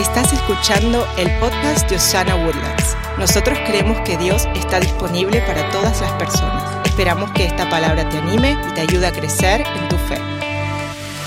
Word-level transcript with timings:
Estás 0.00 0.32
escuchando 0.32 1.06
el 1.18 1.30
podcast 1.40 1.86
de 1.90 1.96
Osana 1.96 2.34
Woodlands. 2.34 2.96
Nosotros 3.18 3.58
creemos 3.66 4.00
que 4.00 4.16
Dios 4.16 4.48
está 4.54 4.80
disponible 4.80 5.42
para 5.42 5.68
todas 5.68 6.00
las 6.00 6.10
personas. 6.12 6.86
Esperamos 6.86 7.30
que 7.32 7.44
esta 7.44 7.68
palabra 7.68 8.08
te 8.08 8.16
anime 8.16 8.56
y 8.66 8.72
te 8.72 8.80
ayude 8.80 9.06
a 9.06 9.12
crecer 9.12 9.60
en 9.60 9.88
tu 9.90 9.96
fe. 9.96 10.16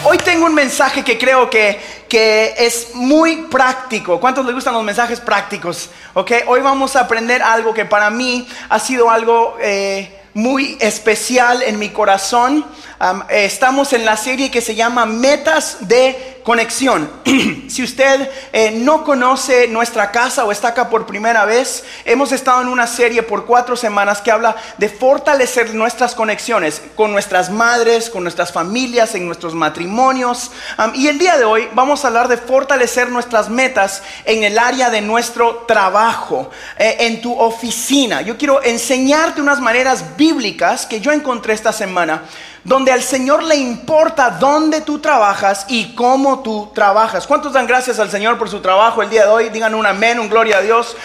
Hoy 0.04 0.18
tengo 0.18 0.48
un 0.48 0.55
mensaje 0.55 1.04
que 1.04 1.20
creo 1.20 1.52
que, 1.52 1.80
que 2.09 2.55
es 2.57 2.96
muy 2.96 3.44
práctico. 3.44 4.20
¿Cuántos 4.20 4.44
les 4.44 4.55
gustan 4.55 4.74
los 4.74 4.84
mensajes 4.84 5.20
prácticos? 5.20 5.92
Okay, 6.16 6.42
hoy 6.48 6.62
vamos 6.62 6.96
a 6.96 7.02
aprender 7.02 7.44
algo 7.44 7.76
que 7.76 7.86
para 7.86 8.10
mí 8.10 8.48
ha 8.70 8.80
sido 8.80 9.12
algo 9.12 9.55
eh, 9.62 10.20
muy 10.34 10.80
especial 10.82 11.62
en 11.62 11.78
mi 11.78 11.90
corazón. 11.90 12.66
Um, 13.04 13.22
estamos 13.28 13.92
en 13.92 14.06
la 14.06 14.16
serie 14.16 14.50
que 14.50 14.62
se 14.62 14.76
llama 14.76 15.06
Metas 15.06 15.80
de 15.82 16.40
conexión. 16.44 17.10
si 17.68 17.84
usted 17.84 18.30
eh, 18.54 18.71
no 18.71 19.04
conoce 19.04 19.68
nuestra 19.68 20.10
casa 20.10 20.46
o 20.46 20.54
está 20.54 20.70
acá 20.70 20.89
por 20.89 21.06
primera 21.06 21.44
vez, 21.44 21.84
hemos 22.06 22.32
estado 22.32 22.61
en 22.61 22.70
una 22.70 22.88
serie 22.88 23.21
por 23.21 23.46
cuatro 23.46 23.75
semanas 23.75 24.21
que 24.21 24.32
habla 24.32 24.56
de 24.78 24.88
fortalecer 24.88 25.74
nuestras 25.74 26.16
conexiones 26.16 26.82
con 26.96 27.11
nuestras 27.11 27.50
madres, 27.50 28.10
con 28.10 28.24
nuestras 28.24 28.54
familias, 28.54 29.16
en 29.16 29.25
nuestros 29.25 29.54
matrimonios. 29.54 30.52
y 30.94 31.08
el 31.08 31.18
día 31.18 31.38
de 31.38 31.44
hoy 31.44 31.68
vamos 31.74 32.06
a 32.06 32.08
hablar 32.08 32.30
de 32.30 32.38
fortalecer 32.38 33.09
nuestras 33.09 33.50
metas 33.50 34.02
en 34.23 34.44
el 34.44 34.58
área 34.58 34.89
de 34.89 35.02
nuestro 35.02 35.66
trabajo, 35.67 36.52
eh, 36.78 36.97
en 37.00 37.22
tu 37.22 37.38
oficina. 37.38 38.22
Yo 38.22 38.38
quiero 38.38 38.64
enseñarte 38.64 39.42
unas 39.42 39.59
maneras 39.59 40.16
bíblicas 40.16 40.86
que 40.86 41.02
yo 41.02 41.11
encontré 41.11 41.53
esta 41.53 41.73
semana 41.73 42.23
donde 42.64 42.92
al 42.92 43.03
Señor 43.03 43.44
le 43.44 43.56
importa 43.56 44.30
dónde 44.31 44.81
tú 44.81 45.00
trabajas 45.00 45.66
y 45.67 45.94
cómo 45.95 46.42
tú 46.42 46.72
trabajas. 46.73 47.28
¿Cuántos 47.28 47.53
dan 47.53 47.67
gracias 47.67 48.00
al 48.00 48.09
Señor 48.09 48.38
por 48.38 48.50
su 48.50 48.62
trabajo 48.62 49.02
el 49.02 49.09
día 49.09 49.23
de 49.23 49.30
hoy? 49.30 49.50
Digan 49.50 49.76
un 49.76 49.86
amén, 49.86 50.20
un 50.20 50.30
gloria 50.30 50.58
a 50.58 50.61
Dios. 50.61 50.95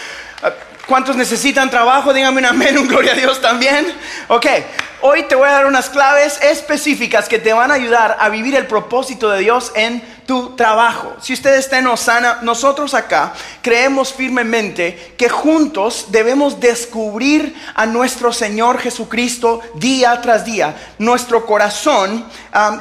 ¿Cuántos 0.87 1.15
necesitan 1.15 1.69
trabajo? 1.69 2.13
Díganme 2.13 2.39
un 2.39 2.45
amén, 2.45 2.77
un 2.77 2.87
gloria 2.87 3.11
a 3.11 3.15
Dios 3.15 3.41
también. 3.41 3.93
Ok, 4.27 4.45
hoy 5.01 5.23
te 5.23 5.35
voy 5.35 5.47
a 5.47 5.53
dar 5.53 5.65
unas 5.65 5.89
claves 5.89 6.39
específicas 6.41 7.29
que 7.29 7.39
te 7.39 7.53
van 7.53 7.71
a 7.71 7.75
ayudar 7.75 8.17
a 8.19 8.29
vivir 8.29 8.55
el 8.55 8.67
propósito 8.67 9.29
de 9.29 9.39
Dios 9.39 9.71
en 9.75 10.01
tu 10.25 10.55
trabajo. 10.55 11.13
Si 11.21 11.33
usted 11.33 11.55
está 11.55 11.79
en 11.79 11.87
Osana, 11.87 12.39
nosotros 12.43 12.93
acá 12.93 13.33
creemos 13.61 14.13
firmemente 14.13 15.15
que 15.17 15.29
juntos 15.29 16.07
debemos 16.09 16.59
descubrir 16.59 17.55
a 17.73 17.85
nuestro 17.85 18.31
Señor 18.31 18.79
Jesucristo 18.79 19.61
día 19.75 20.21
tras 20.21 20.45
día. 20.45 20.75
Nuestro 20.99 21.45
corazón 21.45 22.25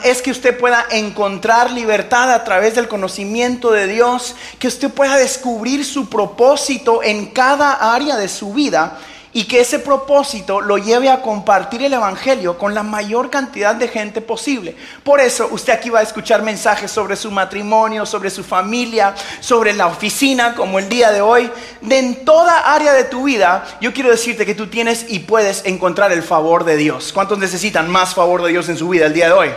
es 0.05 0.21
que 0.21 0.31
usted 0.31 0.59
pueda 0.59 0.85
encontrar 0.91 1.71
libertad 1.71 2.31
a 2.33 2.45
través 2.45 2.75
del 2.75 2.89
conocimiento 2.89 3.71
de 3.71 3.87
Dios, 3.87 4.35
que 4.59 4.69
usted 4.69 4.91
pueda 4.91 5.17
descubrir 5.17 5.85
su 5.85 6.09
propósito 6.09 7.03
en 7.03 7.27
cada 7.27 7.95
área 7.95 8.17
de 8.17 8.29
su 8.29 8.53
vida 8.53 8.99
y 9.33 9.45
que 9.45 9.61
ese 9.61 9.79
propósito 9.79 10.61
lo 10.61 10.79
lleve 10.79 11.11
a 11.11 11.21
compartir 11.21 11.83
el 11.83 11.93
Evangelio 11.93 12.57
con 12.57 12.75
la 12.75 12.83
mayor 12.83 13.31
cantidad 13.31 13.75
de 13.75 13.89
gente 13.89 14.21
posible. 14.21 14.75
Por 15.05 15.21
eso 15.21 15.49
usted 15.51 15.73
aquí 15.73 15.91
va 15.91 16.01
a 16.01 16.03
escuchar 16.03 16.43
mensajes 16.43 16.91
sobre 16.91 17.17
su 17.17 17.31
matrimonio, 17.31 18.07
sobre 18.07 18.31
su 18.31 18.43
familia, 18.43 19.15
sobre 19.41 19.73
la 19.73 19.87
oficina, 19.87 20.55
como 20.55 20.79
el 20.79 20.89
día 20.89 21.13
de 21.13 21.21
hoy. 21.21 21.51
En 21.89 22.25
toda 22.25 22.75
área 22.75 22.93
de 22.93 23.05
tu 23.05 23.25
vida, 23.25 23.65
yo 23.81 23.93
quiero 23.93 24.11
decirte 24.11 24.47
que 24.47 24.55
tú 24.55 24.69
tienes 24.69 25.07
y 25.09 25.21
puedes 25.21 25.65
encontrar 25.67 26.13
el 26.13 26.23
favor 26.23 26.65
de 26.65 26.77
Dios. 26.77 27.13
¿Cuántos 27.13 27.39
necesitan 27.39 27.89
más 27.89 28.15
favor 28.15 28.43
de 28.43 28.51
Dios 28.51 28.69
en 28.69 28.79
su 28.79 28.89
vida 28.89 29.07
el 29.07 29.15
día 29.15 29.27
de 29.27 29.33
hoy? 29.33 29.51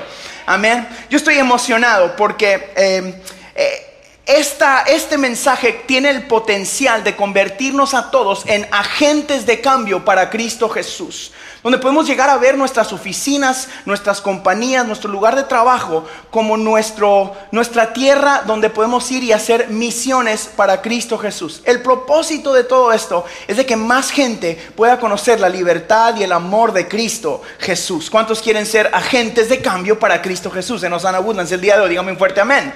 Amén. 0.45 0.88
Yo 1.09 1.17
estoy 1.17 1.38
emocionado 1.38 2.16
porque... 2.16 2.72
Eh, 2.75 3.22
eh, 3.56 3.91
este 4.37 5.17
mensaje 5.17 5.83
tiene 5.85 6.09
el 6.09 6.27
potencial 6.27 7.03
de 7.03 7.15
convertirnos 7.15 7.93
a 7.93 8.11
todos 8.11 8.43
en 8.45 8.67
agentes 8.71 9.45
de 9.45 9.61
cambio 9.61 10.05
para 10.05 10.29
Cristo 10.29 10.69
Jesús, 10.69 11.31
donde 11.63 11.78
podemos 11.78 12.07
llegar 12.07 12.29
a 12.29 12.38
ver 12.38 12.57
nuestras 12.57 12.94
oficinas, 12.94 13.67
nuestras 13.85 14.22
compañías, 14.22 14.85
nuestro 14.85 15.11
lugar 15.11 15.35
de 15.35 15.44
trabajo 15.44 16.06
como 16.29 16.56
nuestro, 16.56 17.35
nuestra 17.51 17.94
tierra 17.94 18.44
donde 18.45 18.69
podemos 18.69 19.11
ir 19.11 19.23
y 19.23 19.33
hacer 19.33 19.67
misiones 19.69 20.50
para 20.56 20.81
Cristo 20.81 21.17
Jesús. 21.17 21.61
El 21.66 21.81
propósito 21.81 22.53
de 22.53 22.63
todo 22.63 22.94
esto 22.94 23.25
es 23.47 23.57
de 23.57 23.66
que 23.66 23.75
más 23.75 24.11
gente 24.11 24.56
pueda 24.75 25.00
conocer 25.00 25.39
la 25.39 25.50
libertad 25.50 26.16
y 26.16 26.23
el 26.23 26.31
amor 26.31 26.72
de 26.72 26.88
Cristo 26.88 27.41
Jesús. 27.59 28.09
¿Cuántos 28.09 28.41
quieren 28.41 28.66
ser 28.66 28.89
agentes 28.94 29.50
de 29.50 29.61
cambio 29.61 30.00
para 30.00 30.22
Cristo 30.22 30.50
Jesús? 30.50 30.83
En 30.83 30.94
Osana 30.94 31.19
Woodlands 31.19 31.51
el 31.51 31.61
día 31.61 31.75
de 31.75 31.81
hoy, 31.81 31.89
dígame 31.89 32.11
un 32.11 32.17
fuerte 32.17 32.39
amén. 32.41 32.73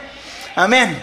Amén. 0.56 1.01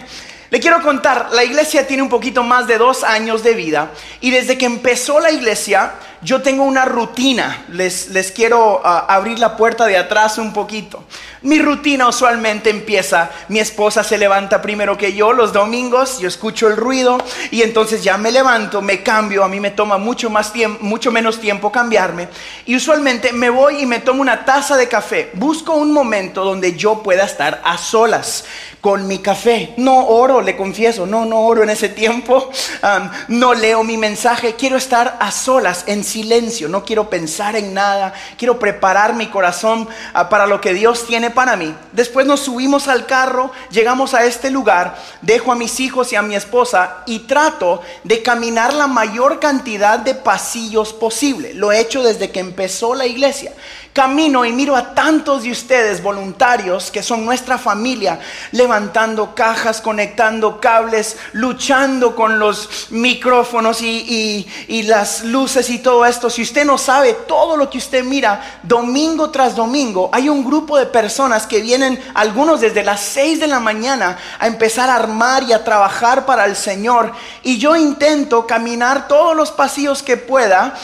Le 0.53 0.61
quiero 0.61 0.83
contar, 0.83 1.31
la 1.33 1.45
iglesia 1.45 1.87
tiene 1.87 2.03
un 2.03 2.11
poquito 2.11 2.43
más 2.43 2.67
de 2.67 2.77
dos 2.77 3.05
años 3.05 3.43
de 3.43 3.55
vida 3.55 3.91
y 4.21 4.31
desde 4.31 4.59
que 4.59 4.67
empezó 4.67 5.19
la 5.19 5.31
iglesia 5.31 5.95
yo 6.23 6.43
tengo 6.43 6.65
una 6.65 6.85
rutina. 6.85 7.65
Les, 7.69 8.09
les 8.09 8.31
quiero 8.33 8.81
ah, 8.85 9.07
abrir 9.09 9.39
la 9.39 9.57
puerta 9.57 9.87
de 9.87 9.97
atrás 9.97 10.39
un 10.39 10.53
poquito. 10.53 11.05
Mi 11.43 11.59
rutina 11.59 12.07
usualmente 12.07 12.71
empieza, 12.71 13.31
mi 13.49 13.59
esposa 13.59 14.05
se 14.05 14.17
levanta 14.17 14.63
primero 14.63 14.97
que 14.97 15.13
yo 15.13 15.33
los 15.33 15.53
domingos, 15.53 16.21
yo 16.21 16.29
escucho 16.29 16.69
el 16.69 16.77
ruido 16.77 17.19
y 17.51 17.63
entonces 17.63 18.05
ya 18.05 18.17
me 18.17 18.31
levanto, 18.31 18.81
me 18.81 19.03
cambio, 19.03 19.43
a 19.43 19.49
mí 19.49 19.59
me 19.59 19.73
toma 19.73 19.99
mucho, 19.99 20.31
más 20.31 20.53
tiempo, 20.53 20.85
mucho 20.85 21.11
menos 21.11 21.41
tiempo 21.41 21.73
cambiarme 21.73 22.29
y 22.65 22.77
usualmente 22.77 23.33
me 23.33 23.51
voy 23.51 23.83
y 23.83 23.87
me 23.87 23.99
tomo 23.99 24.23
una 24.23 24.45
taza 24.45 24.77
de 24.77 24.87
café. 24.87 25.31
Busco 25.35 25.75
un 25.75 25.93
momento 25.93 26.45
donde 26.45 26.77
yo 26.77 27.03
pueda 27.03 27.25
estar 27.25 27.61
a 27.65 27.77
solas 27.77 28.45
con 28.81 29.09
mi 29.09 29.19
café. 29.19 29.75
No 29.79 30.07
oro, 30.07 30.43
le 30.43 30.57
confieso, 30.57 31.07
no, 31.07 31.25
no 31.25 31.41
oro 31.41 31.65
en 31.65 31.71
ese 31.71 31.89
tiempo, 31.89 32.51
no 33.29 33.55
leo 33.55 33.83
mi 33.83 33.97
mensaje, 33.97 34.55
quiero 34.55 34.77
estar 34.77 35.17
a 35.19 35.33
solas, 35.33 35.83
en 35.89 36.05
silencio, 36.13 36.69
no 36.69 36.85
quiero 36.85 37.09
pensar 37.09 37.57
en 37.57 37.75
nada, 37.75 38.13
quiero 38.37 38.59
preparar 38.59 39.15
mi 39.15 39.29
corazón 39.29 39.89
ah, 40.15 40.29
para 40.29 40.47
lo 40.47 40.61
que 40.61 40.75
Dios 40.75 41.07
tiene 41.07 41.31
para 41.31 41.57
mí. 41.57 41.75
Después 41.93 42.27
nos 42.27 42.41
subimos 42.41 42.89
al 42.89 43.07
carro, 43.07 43.51
llegamos 43.71 44.15
a 44.15 44.25
este 44.25 44.51
lugar, 44.51 44.97
dejo 45.23 45.53
a 45.53 45.57
mis 45.57 45.81
hijos 45.81 46.13
y 46.13 46.17
a 46.17 46.23
mi 46.23 46.35
esposa 46.35 47.03
y 47.07 47.21
trato 47.21 47.83
de 48.05 48.23
caminar 48.23 48.73
la 48.75 48.87
mayor 48.87 49.41
cantidad 49.41 49.99
de 49.99 50.15
pasillos 50.15 50.93
posible. 50.93 51.55
Lo 51.55 51.73
he 51.73 51.81
hecho 51.81 52.03
desde 52.03 52.31
que 52.31 52.41
empezó 52.41 52.95
la 52.95 53.07
iglesia 53.07 53.53
camino 53.93 54.47
y 54.47 54.53
miro 54.53 54.75
a 54.75 54.95
tantos 54.95 55.43
de 55.43 55.51
ustedes 55.51 56.03
voluntarios 56.03 56.91
que 56.91 57.03
son 57.03 57.25
nuestra 57.25 57.59
familia, 57.59 58.19
levantando 58.53 59.35
cajas, 59.35 59.81
conectando 59.83 60.61
cables, 60.61 61.17
luchando 61.33 62.17
con 62.17 62.39
los 62.39 62.89
micrófonos 62.91 63.83
y, 63.83 64.47
las 64.83 65.25
luces 65.25 65.71
y 65.71 65.79
todo 65.79 66.05
esto. 66.07 66.29
Si 66.29 66.43
usted 66.43 66.65
no 66.65 66.77
sabe 66.77 67.13
todo 67.29 67.57
lo 67.57 67.71
que 67.71 67.79
usted 67.79 68.03
mira 68.03 68.61
domingo 68.63 69.31
tras 69.31 69.55
domingo, 69.55 70.11
hay 70.13 70.29
un 70.29 70.45
grupo 70.45 70.77
de 70.77 70.87
personas 70.87 71.47
que 71.47 71.61
vienen, 71.61 72.03
algunos 72.15 72.61
desde 72.61 72.83
las 72.83 73.01
6 73.01 73.41
de 73.41 73.47
la 73.47 73.61
mañana, 73.61 74.19
a 74.39 74.47
empezar 74.47 74.91
a 74.91 74.97
armar 74.97 75.45
y 75.45 75.53
a 75.53 75.65
trabajar 75.65 76.27
para 76.27 76.47
el 76.47 76.57
Señor. 76.57 77.13
Y 77.43 77.59
yo 77.59 77.77
intento 77.77 78.47
caminar 78.47 79.07
todos 79.07 79.37
los 79.37 79.53
pasillos 79.53 80.03
que 80.03 80.17
pueda 80.17 80.75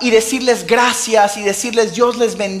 y 0.00 0.10
decirles 0.10 0.66
gracias 0.66 1.36
y 1.36 1.42
decirles 1.42 1.94
Dios 1.94 2.16
les 2.16 2.36
bendiga 2.36 2.55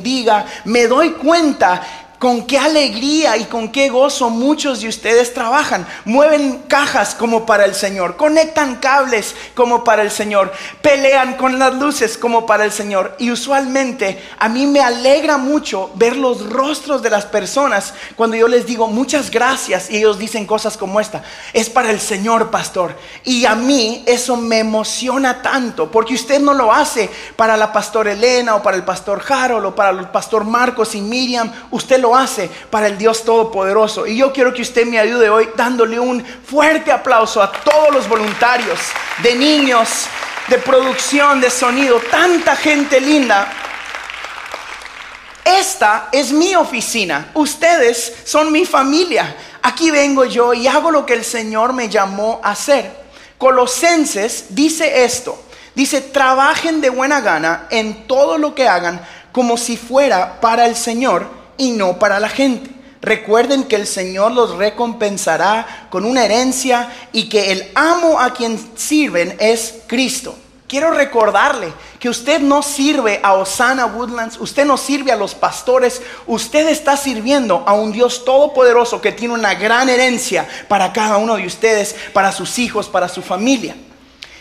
me 0.64 0.86
doy 0.86 1.12
cuenta 1.12 1.82
con 2.18 2.46
qué 2.46 2.58
alegría 2.58 3.36
y 3.36 3.44
con 3.44 3.70
qué 3.70 3.88
gozo 3.88 4.30
muchos 4.30 4.80
de 4.80 4.88
ustedes 4.88 5.34
trabajan. 5.34 5.86
Mueven 6.04 6.64
cajas 6.68 7.14
como 7.14 7.46
para 7.46 7.64
el 7.64 7.74
Señor, 7.74 8.16
conectan 8.16 8.76
cables 8.76 9.34
como 9.54 9.84
para 9.84 10.02
el 10.02 10.10
Señor, 10.10 10.52
pelean 10.82 11.34
con 11.34 11.58
las 11.58 11.74
luces 11.74 12.16
como 12.16 12.46
para 12.46 12.64
el 12.64 12.72
Señor. 12.72 13.14
Y 13.18 13.30
usualmente 13.30 14.22
a 14.38 14.48
mí 14.48 14.66
me 14.66 14.80
alegra 14.80 15.38
mucho 15.38 15.90
ver 15.94 16.16
los 16.16 16.48
rostros 16.50 17.02
de 17.02 17.10
las 17.10 17.26
personas 17.26 17.94
cuando 18.14 18.36
yo 18.36 18.48
les 18.48 18.66
digo 18.66 18.88
muchas 18.88 19.30
gracias 19.30 19.90
y 19.90 19.96
ellos 19.96 20.18
dicen 20.18 20.46
cosas 20.46 20.76
como 20.76 21.00
esta. 21.00 21.22
Es 21.52 21.70
para 21.70 21.90
el 21.90 22.00
Señor, 22.00 22.50
pastor. 22.50 22.96
Y 23.24 23.44
a 23.44 23.54
mí 23.54 24.02
eso 24.06 24.36
me 24.36 24.58
emociona 24.58 25.42
tanto 25.42 25.90
porque 25.90 26.14
usted 26.14 26.40
no 26.40 26.54
lo 26.54 26.72
hace 26.72 27.10
para 27.36 27.56
la 27.56 27.72
pastor 27.72 28.08
Elena 28.08 28.56
o 28.56 28.62
para 28.62 28.76
el 28.76 28.84
pastor 28.84 29.22
Harold 29.28 29.66
o 29.66 29.74
para 29.74 29.90
el 29.90 30.08
pastor 30.08 30.44
Marcos 30.44 30.94
y 30.94 31.00
Miriam. 31.00 31.50
Usted 31.70 32.00
lo 32.00 32.05
hace 32.14 32.50
para 32.70 32.88
el 32.88 32.98
Dios 32.98 33.24
Todopoderoso. 33.24 34.06
Y 34.06 34.18
yo 34.18 34.32
quiero 34.32 34.52
que 34.52 34.62
usted 34.62 34.86
me 34.86 34.98
ayude 34.98 35.30
hoy 35.30 35.48
dándole 35.56 35.98
un 35.98 36.24
fuerte 36.24 36.92
aplauso 36.92 37.42
a 37.42 37.50
todos 37.50 37.92
los 37.92 38.08
voluntarios, 38.08 38.78
de 39.22 39.34
niños, 39.34 40.06
de 40.48 40.58
producción, 40.58 41.40
de 41.40 41.50
sonido, 41.50 41.98
tanta 42.10 42.54
gente 42.54 43.00
linda. 43.00 43.50
Esta 45.44 46.08
es 46.12 46.32
mi 46.32 46.54
oficina, 46.54 47.30
ustedes 47.34 48.12
son 48.24 48.52
mi 48.52 48.66
familia. 48.66 49.36
Aquí 49.62 49.90
vengo 49.90 50.24
yo 50.24 50.52
y 50.54 50.66
hago 50.66 50.90
lo 50.90 51.06
que 51.06 51.14
el 51.14 51.24
Señor 51.24 51.72
me 51.72 51.88
llamó 51.88 52.40
a 52.42 52.50
hacer. 52.50 53.06
Colosenses 53.38 54.46
dice 54.50 55.04
esto, 55.04 55.40
dice, 55.74 56.00
trabajen 56.00 56.80
de 56.80 56.90
buena 56.90 57.20
gana 57.20 57.66
en 57.70 58.06
todo 58.06 58.38
lo 58.38 58.54
que 58.54 58.68
hagan 58.68 59.00
como 59.32 59.56
si 59.56 59.76
fuera 59.76 60.40
para 60.40 60.66
el 60.66 60.74
Señor 60.74 61.35
y 61.58 61.70
no 61.70 61.98
para 61.98 62.20
la 62.20 62.28
gente. 62.28 62.70
Recuerden 63.02 63.64
que 63.64 63.76
el 63.76 63.86
Señor 63.86 64.32
los 64.32 64.56
recompensará 64.56 65.88
con 65.90 66.04
una 66.04 66.24
herencia 66.24 66.90
y 67.12 67.28
que 67.28 67.52
el 67.52 67.70
amo 67.74 68.18
a 68.20 68.32
quien 68.32 68.58
sirven 68.76 69.36
es 69.38 69.74
Cristo. 69.86 70.36
Quiero 70.68 70.90
recordarle 70.90 71.72
que 72.00 72.08
usted 72.08 72.40
no 72.40 72.60
sirve 72.60 73.20
a 73.22 73.34
Osana 73.34 73.86
Woodlands, 73.86 74.40
usted 74.40 74.64
no 74.64 74.76
sirve 74.76 75.12
a 75.12 75.16
los 75.16 75.36
pastores, 75.36 76.02
usted 76.26 76.66
está 76.66 76.96
sirviendo 76.96 77.62
a 77.64 77.74
un 77.74 77.92
Dios 77.92 78.24
todopoderoso 78.24 79.00
que 79.00 79.12
tiene 79.12 79.34
una 79.34 79.54
gran 79.54 79.88
herencia 79.88 80.48
para 80.66 80.92
cada 80.92 81.18
uno 81.18 81.36
de 81.36 81.46
ustedes, 81.46 81.94
para 82.12 82.32
sus 82.32 82.58
hijos, 82.58 82.88
para 82.88 83.08
su 83.08 83.22
familia. 83.22 83.76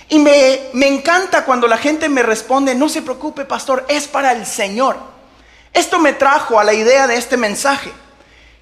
Y 0.10 0.18
me, 0.18 0.62
me 0.74 0.88
encanta 0.88 1.46
cuando 1.46 1.68
la 1.68 1.78
gente 1.78 2.10
me 2.10 2.24
responde, 2.24 2.74
no 2.74 2.90
se 2.90 3.04
preocupe 3.04 3.46
pastor, 3.46 3.86
es 3.88 4.08
para 4.08 4.32
el 4.32 4.48
Señor. 4.48 5.15
Esto 5.76 6.00
me 6.00 6.14
trajo 6.14 6.58
a 6.58 6.64
la 6.64 6.74
idea 6.74 7.06
de 7.06 7.18
este 7.18 7.36
mensaje. 7.36 7.92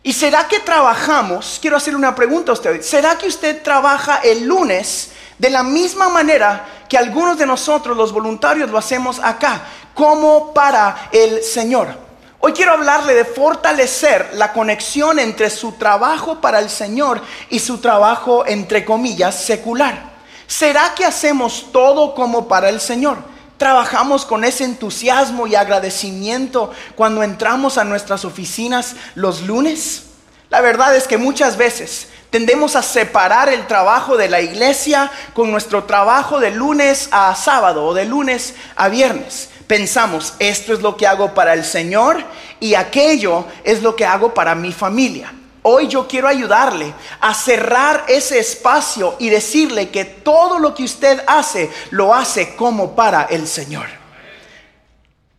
¿Y 0.01 0.13
será 0.13 0.47
que 0.47 0.59
trabajamos? 0.59 1.59
Quiero 1.61 1.77
hacerle 1.77 1.99
una 1.99 2.15
pregunta 2.15 2.51
a 2.51 2.53
usted. 2.53 2.81
¿Será 2.81 3.19
que 3.19 3.27
usted 3.27 3.61
trabaja 3.61 4.17
el 4.23 4.45
lunes 4.45 5.11
de 5.37 5.51
la 5.51 5.61
misma 5.61 6.09
manera 6.09 6.65
que 6.89 6.97
algunos 6.97 7.37
de 7.37 7.45
nosotros, 7.45 7.95
los 7.95 8.11
voluntarios, 8.11 8.67
lo 8.71 8.79
hacemos 8.79 9.19
acá, 9.19 9.61
como 9.93 10.55
para 10.55 11.09
el 11.11 11.43
Señor? 11.43 11.95
Hoy 12.39 12.51
quiero 12.51 12.73
hablarle 12.73 13.13
de 13.13 13.25
fortalecer 13.25 14.31
la 14.33 14.51
conexión 14.51 15.19
entre 15.19 15.51
su 15.51 15.73
trabajo 15.73 16.41
para 16.41 16.57
el 16.57 16.69
Señor 16.71 17.21
y 17.51 17.59
su 17.59 17.77
trabajo, 17.77 18.43
entre 18.47 18.83
comillas, 18.83 19.39
secular. 19.39 20.13
¿Será 20.47 20.95
que 20.95 21.05
hacemos 21.05 21.67
todo 21.71 22.15
como 22.15 22.47
para 22.47 22.69
el 22.69 22.81
Señor? 22.81 23.32
Trabajamos 23.57 24.25
con 24.25 24.43
ese 24.43 24.63
entusiasmo 24.63 25.47
y 25.47 25.55
agradecimiento 25.55 26.71
cuando 26.95 27.23
entramos 27.23 27.77
a 27.77 27.83
nuestras 27.83 28.25
oficinas 28.25 28.95
los 29.15 29.41
lunes? 29.41 30.03
La 30.49 30.61
verdad 30.61 30.95
es 30.95 31.07
que 31.07 31.17
muchas 31.17 31.57
veces 31.57 32.09
tendemos 32.29 32.75
a 32.75 32.81
separar 32.81 33.49
el 33.49 33.67
trabajo 33.67 34.17
de 34.17 34.29
la 34.29 34.41
iglesia 34.41 35.11
con 35.33 35.51
nuestro 35.51 35.83
trabajo 35.83 36.39
de 36.39 36.51
lunes 36.51 37.09
a 37.11 37.35
sábado 37.35 37.85
o 37.85 37.93
de 37.93 38.05
lunes 38.05 38.55
a 38.75 38.89
viernes. 38.89 39.49
Pensamos, 39.67 40.33
esto 40.39 40.73
es 40.73 40.81
lo 40.81 40.97
que 40.97 41.07
hago 41.07 41.33
para 41.33 41.53
el 41.53 41.63
Señor 41.63 42.23
y 42.59 42.75
aquello 42.75 43.45
es 43.63 43.81
lo 43.81 43.95
que 43.95 44.05
hago 44.05 44.33
para 44.33 44.55
mi 44.55 44.71
familia. 44.71 45.33
Hoy 45.63 45.87
yo 45.87 46.07
quiero 46.07 46.27
ayudarle 46.27 46.93
a 47.21 47.33
cerrar 47.33 48.03
ese 48.09 48.37
espacio 48.37 49.15
y 49.17 49.29
decirle 49.29 49.89
que 49.89 50.03
todo 50.03 50.59
lo 50.59 50.75
que 50.75 50.83
usted 50.83 51.23
hace 51.25 51.71
lo 51.89 52.13
hace 52.13 52.55
como 52.55 52.95
para 52.95 53.23
el 53.23 53.47
Señor. 53.47 53.87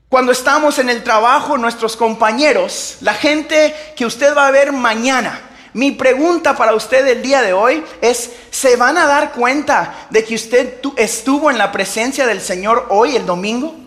Cuando 0.08 0.32
estamos 0.32 0.78
en 0.78 0.88
el 0.88 1.04
trabajo, 1.04 1.58
nuestros 1.58 1.96
compañeros, 1.96 2.96
la 3.00 3.14
gente 3.14 3.74
que 3.96 4.06
usted 4.06 4.34
va 4.34 4.46
a 4.46 4.50
ver 4.50 4.72
mañana, 4.72 5.40
mi 5.74 5.90
pregunta 5.90 6.56
para 6.56 6.74
usted 6.74 7.06
el 7.06 7.20
día 7.20 7.42
de 7.42 7.52
hoy 7.52 7.84
es, 8.00 8.30
¿se 8.50 8.76
van 8.76 8.96
a 8.96 9.06
dar 9.06 9.32
cuenta 9.32 10.06
de 10.08 10.24
que 10.24 10.36
usted 10.36 10.80
estuvo 10.96 11.50
en 11.50 11.58
la 11.58 11.72
presencia 11.72 12.26
del 12.26 12.40
Señor 12.40 12.86
hoy, 12.90 13.16
el 13.16 13.26
domingo? 13.26 13.83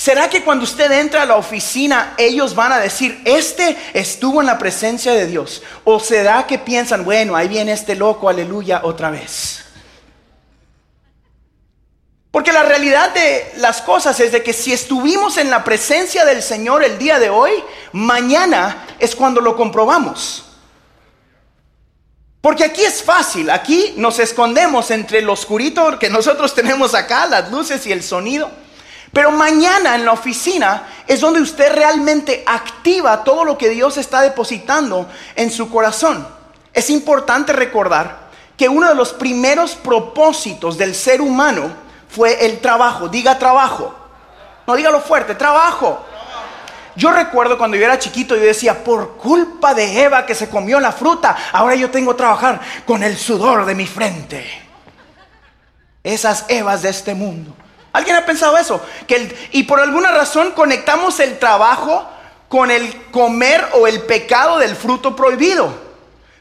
¿Será 0.00 0.30
que 0.30 0.42
cuando 0.42 0.64
usted 0.64 0.90
entra 0.92 1.20
a 1.20 1.26
la 1.26 1.36
oficina 1.36 2.14
ellos 2.16 2.54
van 2.54 2.72
a 2.72 2.78
decir, 2.78 3.20
este 3.26 3.76
estuvo 3.92 4.40
en 4.40 4.46
la 4.46 4.56
presencia 4.56 5.12
de 5.12 5.26
Dios? 5.26 5.62
¿O 5.84 6.00
será 6.00 6.46
que 6.46 6.58
piensan, 6.58 7.04
bueno, 7.04 7.36
ahí 7.36 7.48
viene 7.48 7.72
este 7.72 7.94
loco, 7.94 8.30
aleluya, 8.30 8.80
otra 8.82 9.10
vez? 9.10 9.62
Porque 12.30 12.50
la 12.50 12.62
realidad 12.62 13.12
de 13.12 13.52
las 13.58 13.82
cosas 13.82 14.18
es 14.20 14.32
de 14.32 14.42
que 14.42 14.54
si 14.54 14.72
estuvimos 14.72 15.36
en 15.36 15.50
la 15.50 15.64
presencia 15.64 16.24
del 16.24 16.42
Señor 16.42 16.82
el 16.82 16.96
día 16.96 17.18
de 17.18 17.28
hoy, 17.28 17.52
mañana 17.92 18.86
es 18.98 19.14
cuando 19.14 19.42
lo 19.42 19.54
comprobamos. 19.54 20.46
Porque 22.40 22.64
aquí 22.64 22.80
es 22.80 23.02
fácil, 23.02 23.50
aquí 23.50 23.92
nos 23.98 24.18
escondemos 24.18 24.90
entre 24.92 25.18
el 25.18 25.28
oscurito 25.28 25.98
que 25.98 26.08
nosotros 26.08 26.54
tenemos 26.54 26.94
acá, 26.94 27.26
las 27.26 27.50
luces 27.50 27.86
y 27.86 27.92
el 27.92 28.02
sonido. 28.02 28.50
Pero 29.12 29.32
mañana 29.32 29.96
en 29.96 30.04
la 30.04 30.12
oficina 30.12 30.84
es 31.06 31.20
donde 31.20 31.40
usted 31.40 31.72
realmente 31.72 32.44
activa 32.46 33.24
todo 33.24 33.44
lo 33.44 33.58
que 33.58 33.68
Dios 33.68 33.96
está 33.96 34.20
depositando 34.22 35.08
en 35.34 35.50
su 35.50 35.68
corazón. 35.68 36.26
Es 36.72 36.90
importante 36.90 37.52
recordar 37.52 38.30
que 38.56 38.68
uno 38.68 38.88
de 38.88 38.94
los 38.94 39.12
primeros 39.12 39.74
propósitos 39.74 40.78
del 40.78 40.94
ser 40.94 41.20
humano 41.20 41.72
fue 42.08 42.46
el 42.46 42.60
trabajo. 42.60 43.08
Diga 43.08 43.38
trabajo. 43.38 43.94
No 44.66 44.76
dígalo 44.76 45.00
fuerte, 45.00 45.34
trabajo. 45.34 46.04
Yo 46.94 47.10
recuerdo 47.10 47.56
cuando 47.56 47.76
yo 47.76 47.84
era 47.84 47.98
chiquito, 47.98 48.36
yo 48.36 48.42
decía, 48.42 48.84
por 48.84 49.16
culpa 49.16 49.74
de 49.74 50.02
Eva 50.02 50.26
que 50.26 50.34
se 50.34 50.48
comió 50.48 50.78
la 50.78 50.92
fruta, 50.92 51.36
ahora 51.52 51.74
yo 51.74 51.90
tengo 51.90 52.12
que 52.12 52.18
trabajar 52.18 52.60
con 52.84 53.02
el 53.02 53.16
sudor 53.16 53.64
de 53.64 53.74
mi 53.74 53.86
frente. 53.86 54.44
Esas 56.04 56.44
Evas 56.48 56.82
de 56.82 56.90
este 56.90 57.14
mundo. 57.14 57.54
¿Alguien 57.92 58.16
ha 58.16 58.26
pensado 58.26 58.56
eso? 58.56 58.80
Que 59.06 59.48
y 59.52 59.64
por 59.64 59.80
alguna 59.80 60.12
razón 60.12 60.52
conectamos 60.52 61.18
el 61.20 61.38
trabajo 61.38 62.08
con 62.48 62.70
el 62.70 63.10
comer 63.10 63.64
o 63.74 63.86
el 63.86 64.02
pecado 64.02 64.58
del 64.58 64.74
fruto 64.76 65.14
prohibido. 65.14 65.90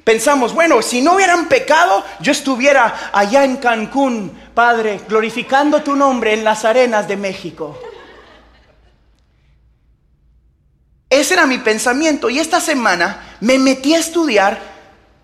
Pensamos, 0.04 0.54
bueno, 0.54 0.82
si 0.82 1.02
no 1.02 1.14
hubieran 1.14 1.48
pecado, 1.48 2.04
yo 2.20 2.32
estuviera 2.32 3.12
allá 3.14 3.44
en 3.44 3.58
Cancún, 3.58 4.40
Padre, 4.56 5.02
glorificando 5.08 5.84
tu 5.84 5.96
nombre 5.96 6.34
en 6.34 6.44
las 6.44 6.66
arenas 6.66 7.08
de 7.08 7.16
México. 7.16 7.80
Ese 11.10 11.34
era 11.34 11.46
mi 11.46 11.58
pensamiento 11.58 12.30
y 12.30 12.40
esta 12.40 12.60
semana 12.60 13.38
me 13.40 13.58
metí 13.58 13.96
a 13.96 14.00
estudiar 14.00 14.60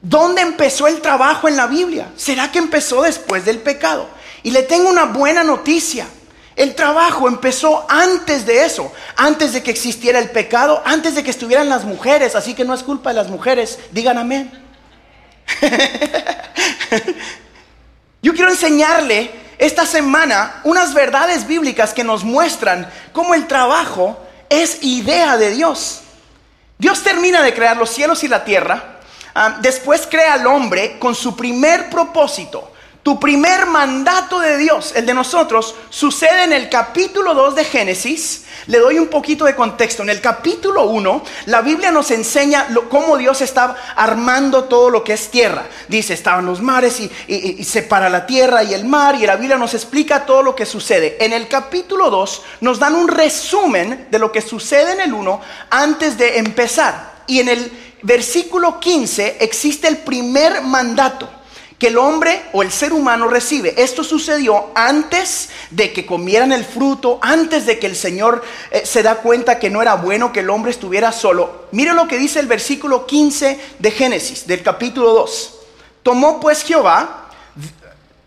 dónde 0.01 0.41
empezó 0.41 0.87
el 0.87 1.01
trabajo 1.01 1.47
en 1.47 1.57
la 1.57 1.67
Biblia. 1.67 2.11
¿Será 2.15 2.51
que 2.51 2.59
empezó 2.59 3.01
después 3.01 3.45
del 3.45 3.59
pecado? 3.59 4.07
Y 4.45 4.51
le 4.51 4.61
tengo 4.61 4.89
una 4.89 5.05
buena 5.05 5.43
noticia. 5.43 6.05
El 6.55 6.75
trabajo 6.75 7.27
empezó 7.27 7.83
antes 7.89 8.45
de 8.45 8.63
eso, 8.63 8.93
antes 9.15 9.53
de 9.53 9.63
que 9.63 9.71
existiera 9.71 10.19
el 10.19 10.29
pecado, 10.29 10.83
antes 10.85 11.15
de 11.15 11.23
que 11.23 11.31
estuvieran 11.31 11.67
las 11.67 11.83
mujeres, 11.83 12.35
así 12.35 12.53
que 12.53 12.63
no 12.63 12.75
es 12.75 12.83
culpa 12.83 13.09
de 13.09 13.15
las 13.15 13.27
mujeres, 13.27 13.79
digan 13.89 14.19
amén. 14.19 14.51
Yo 18.21 18.35
quiero 18.35 18.51
enseñarle 18.51 19.31
esta 19.57 19.87
semana 19.87 20.61
unas 20.63 20.93
verdades 20.93 21.47
bíblicas 21.47 21.91
que 21.91 22.03
nos 22.03 22.23
muestran 22.23 22.87
cómo 23.13 23.33
el 23.33 23.47
trabajo 23.47 24.15
es 24.47 24.83
idea 24.83 25.37
de 25.37 25.55
Dios. 25.55 26.01
Dios 26.77 27.01
termina 27.01 27.41
de 27.41 27.55
crear 27.55 27.77
los 27.77 27.89
cielos 27.89 28.23
y 28.23 28.27
la 28.27 28.45
tierra, 28.45 28.99
ah, 29.33 29.57
después 29.59 30.07
crea 30.07 30.35
al 30.35 30.45
hombre 30.45 30.99
con 30.99 31.15
su 31.15 31.35
primer 31.35 31.89
propósito, 31.89 32.74
tu 33.05 33.19
primer 33.19 33.67
mandato 33.67 34.39
de 34.39 34.57
Dios, 34.57 34.93
el 34.95 35.05
de 35.05 35.13
nosotros, 35.13 35.75
sucede 35.91 36.45
en 36.45 36.53
el 36.53 36.69
capítulo 36.69 37.35
2 37.35 37.53
de 37.53 37.63
Génesis. 37.63 38.45
Le 38.65 38.79
doy 38.79 38.97
un 38.97 39.09
poquito 39.09 39.45
de 39.45 39.53
contexto. 39.53 40.01
En 40.01 40.09
el 40.09 40.21
capítulo 40.21 40.85
1, 40.85 41.23
la 41.45 41.61
Biblia 41.61 41.91
nos 41.91 42.09
enseña 42.09 42.67
cómo 42.89 43.15
Dios 43.15 43.41
está 43.41 43.75
armando 43.95 44.63
todo 44.63 44.89
lo 44.89 45.03
que 45.03 45.13
es 45.13 45.29
tierra. 45.29 45.67
Dice, 45.87 46.15
estaban 46.15 46.47
los 46.47 46.63
mares 46.63 46.99
y, 46.99 47.11
y, 47.27 47.63
separa 47.63 48.09
la 48.09 48.25
tierra 48.25 48.63
y 48.63 48.73
el 48.73 48.85
mar. 48.85 49.13
Y 49.21 49.27
la 49.27 49.35
Biblia 49.35 49.59
nos 49.59 49.75
explica 49.75 50.25
todo 50.25 50.41
lo 50.41 50.55
que 50.55 50.65
sucede. 50.65 51.23
En 51.23 51.31
el 51.31 51.47
capítulo 51.47 52.09
2 52.09 52.41
nos 52.61 52.79
dan 52.79 52.95
un 52.95 53.07
resumen 53.07 54.07
de 54.09 54.17
lo 54.17 54.31
que 54.31 54.41
sucede 54.41 54.93
en 54.93 55.01
el 55.01 55.13
1 55.13 55.41
antes 55.69 56.17
de 56.17 56.39
empezar. 56.39 57.21
Y 57.27 57.39
en 57.39 57.49
el 57.49 57.71
versículo 58.01 58.79
15 58.79 59.37
existe 59.41 59.87
el 59.87 59.97
primer 59.97 60.63
mandato 60.63 61.29
que 61.77 61.87
el 61.87 61.97
hombre 61.97 62.41
o 62.53 62.61
el 62.61 62.71
ser 62.71 62.93
humano 62.93 63.27
recibe. 63.27 63.73
Esto 63.77 64.03
sucedió 64.03 64.67
antes 64.75 65.49
de 65.71 65.91
que 65.91 66.05
comieran 66.05 66.51
el 66.51 66.63
fruto, 66.63 67.19
antes 67.21 67.65
de 67.65 67.79
que 67.79 67.87
el 67.87 67.95
Señor 67.95 68.43
eh, 68.71 68.85
se 68.85 69.03
da 69.03 69.15
cuenta 69.15 69.59
que 69.59 69.69
no 69.69 69.81
era 69.81 69.95
bueno 69.95 70.31
que 70.31 70.39
el 70.39 70.49
hombre 70.49 70.71
estuviera 70.71 71.11
solo. 71.11 71.65
Mire 71.71 71.93
lo 71.93 72.07
que 72.07 72.17
dice 72.17 72.39
el 72.39 72.47
versículo 72.47 73.05
15 73.05 73.59
de 73.79 73.91
Génesis, 73.91 74.47
del 74.47 74.63
capítulo 74.63 75.13
2. 75.13 75.53
Tomó 76.03 76.39
pues 76.39 76.63
Jehová, 76.63 77.29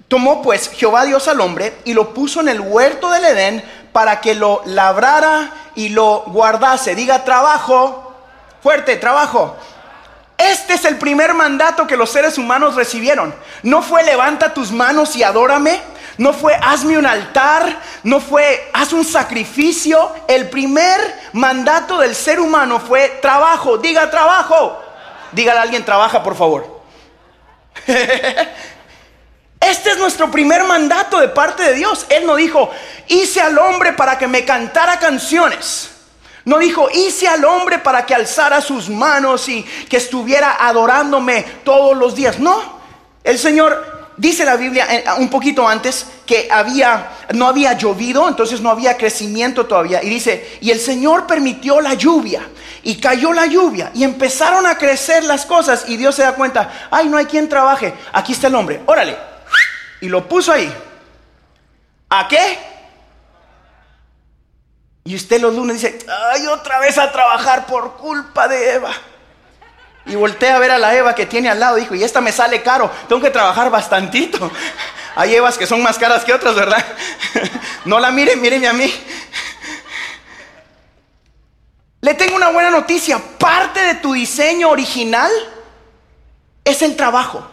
tomó 0.08 0.42
pues 0.42 0.70
Jehová 0.70 1.04
Dios 1.04 1.26
al 1.28 1.40
hombre 1.40 1.74
y 1.84 1.94
lo 1.94 2.12
puso 2.12 2.40
en 2.40 2.48
el 2.48 2.60
huerto 2.60 3.10
del 3.10 3.24
Edén 3.24 3.64
para 3.92 4.20
que 4.20 4.34
lo 4.34 4.62
labrara 4.66 5.70
y 5.74 5.88
lo 5.88 6.24
guardase. 6.26 6.94
Diga 6.94 7.24
trabajo, 7.24 8.14
fuerte, 8.62 8.96
trabajo. 8.96 9.56
Este 10.38 10.74
es 10.74 10.84
el 10.84 10.98
primer 10.98 11.34
mandato 11.34 11.86
que 11.88 11.96
los 11.96 12.10
seres 12.10 12.38
humanos 12.38 12.76
recibieron. 12.76 13.34
No 13.64 13.82
fue 13.82 14.04
levanta 14.04 14.54
tus 14.54 14.70
manos 14.70 15.16
y 15.16 15.24
adórame. 15.24 15.80
No 16.16 16.32
fue 16.32 16.54
hazme 16.54 16.96
un 16.96 17.06
altar. 17.06 17.80
No 18.04 18.20
fue 18.20 18.70
haz 18.72 18.92
un 18.92 19.04
sacrificio. 19.04 20.14
El 20.28 20.48
primer 20.48 21.00
mandato 21.32 21.98
del 21.98 22.14
ser 22.14 22.38
humano 22.38 22.78
fue 22.78 23.18
trabajo. 23.20 23.78
Diga 23.78 24.08
trabajo. 24.10 24.80
Dígale 25.32 25.58
a 25.58 25.62
alguien 25.62 25.84
trabaja, 25.84 26.22
por 26.22 26.36
favor. 26.36 26.82
Este 29.60 29.90
es 29.90 29.98
nuestro 29.98 30.30
primer 30.30 30.62
mandato 30.62 31.18
de 31.18 31.28
parte 31.28 31.64
de 31.64 31.74
Dios. 31.74 32.06
Él 32.10 32.24
no 32.24 32.36
dijo, 32.36 32.70
hice 33.08 33.40
al 33.40 33.58
hombre 33.58 33.92
para 33.92 34.16
que 34.16 34.28
me 34.28 34.44
cantara 34.44 35.00
canciones. 35.00 35.90
No 36.48 36.56
dijo, 36.58 36.88
hice 36.90 37.28
al 37.28 37.44
hombre 37.44 37.78
para 37.78 38.06
que 38.06 38.14
alzara 38.14 38.62
sus 38.62 38.88
manos 38.88 39.50
y 39.50 39.62
que 39.62 39.98
estuviera 39.98 40.56
adorándome 40.66 41.42
todos 41.62 41.94
los 41.94 42.14
días. 42.14 42.38
No, 42.38 42.80
el 43.22 43.38
Señor 43.38 44.14
dice 44.16 44.46
la 44.46 44.56
Biblia 44.56 44.86
eh, 44.88 45.04
un 45.18 45.28
poquito 45.28 45.68
antes 45.68 46.06
que 46.24 46.48
había 46.50 47.10
no 47.34 47.48
había 47.48 47.74
llovido, 47.74 48.26
entonces 48.26 48.62
no 48.62 48.70
había 48.70 48.96
crecimiento 48.96 49.66
todavía 49.66 50.02
y 50.02 50.08
dice, 50.08 50.56
"Y 50.62 50.70
el 50.70 50.80
Señor 50.80 51.26
permitió 51.26 51.82
la 51.82 51.92
lluvia 51.92 52.48
y 52.82 52.98
cayó 52.98 53.34
la 53.34 53.44
lluvia 53.44 53.90
y 53.92 54.02
empezaron 54.02 54.66
a 54.66 54.78
crecer 54.78 55.24
las 55.24 55.44
cosas 55.44 55.84
y 55.86 55.98
Dios 55.98 56.14
se 56.14 56.22
da 56.22 56.32
cuenta, 56.32 56.88
ay, 56.90 57.10
no 57.10 57.18
hay 57.18 57.26
quien 57.26 57.50
trabaje, 57.50 57.92
aquí 58.10 58.32
está 58.32 58.46
el 58.46 58.54
hombre, 58.54 58.80
órale." 58.86 59.18
Y 60.00 60.08
lo 60.08 60.26
puso 60.26 60.50
ahí. 60.50 60.72
¿A 62.08 62.26
qué? 62.26 62.77
Y 65.08 65.16
usted 65.16 65.40
los 65.40 65.54
lunes 65.54 65.80
dice, 65.80 65.98
ay, 66.06 66.46
otra 66.48 66.80
vez 66.80 66.98
a 66.98 67.10
trabajar 67.10 67.64
por 67.64 67.94
culpa 67.96 68.46
de 68.46 68.74
Eva. 68.74 68.92
Y 70.04 70.14
voltea 70.16 70.56
a 70.56 70.58
ver 70.58 70.70
a 70.70 70.76
la 70.76 70.94
Eva 70.94 71.14
que 71.14 71.24
tiene 71.24 71.48
al 71.48 71.58
lado 71.58 71.76
dijo, 71.76 71.94
y 71.94 72.04
esta 72.04 72.20
me 72.20 72.30
sale 72.30 72.60
caro, 72.60 72.90
tengo 73.08 73.22
que 73.22 73.30
trabajar 73.30 73.70
bastantito. 73.70 74.50
Hay 75.16 75.34
Evas 75.34 75.56
que 75.56 75.66
son 75.66 75.82
más 75.82 75.96
caras 75.96 76.26
que 76.26 76.34
otras, 76.34 76.54
¿verdad? 76.54 76.84
No 77.86 77.98
la 77.98 78.10
miren, 78.10 78.38
mírenme 78.38 78.68
a 78.68 78.74
mí. 78.74 78.92
Le 82.02 82.12
tengo 82.12 82.36
una 82.36 82.50
buena 82.50 82.68
noticia. 82.68 83.18
Parte 83.38 83.80
de 83.80 83.94
tu 83.94 84.12
diseño 84.12 84.68
original 84.68 85.32
es 86.64 86.82
el 86.82 86.96
trabajo. 86.96 87.48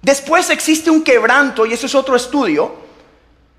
Después 0.00 0.48
existe 0.48 0.90
un 0.90 1.04
quebranto, 1.04 1.66
y 1.66 1.74
eso 1.74 1.84
es 1.84 1.94
otro 1.94 2.16
estudio, 2.16 2.87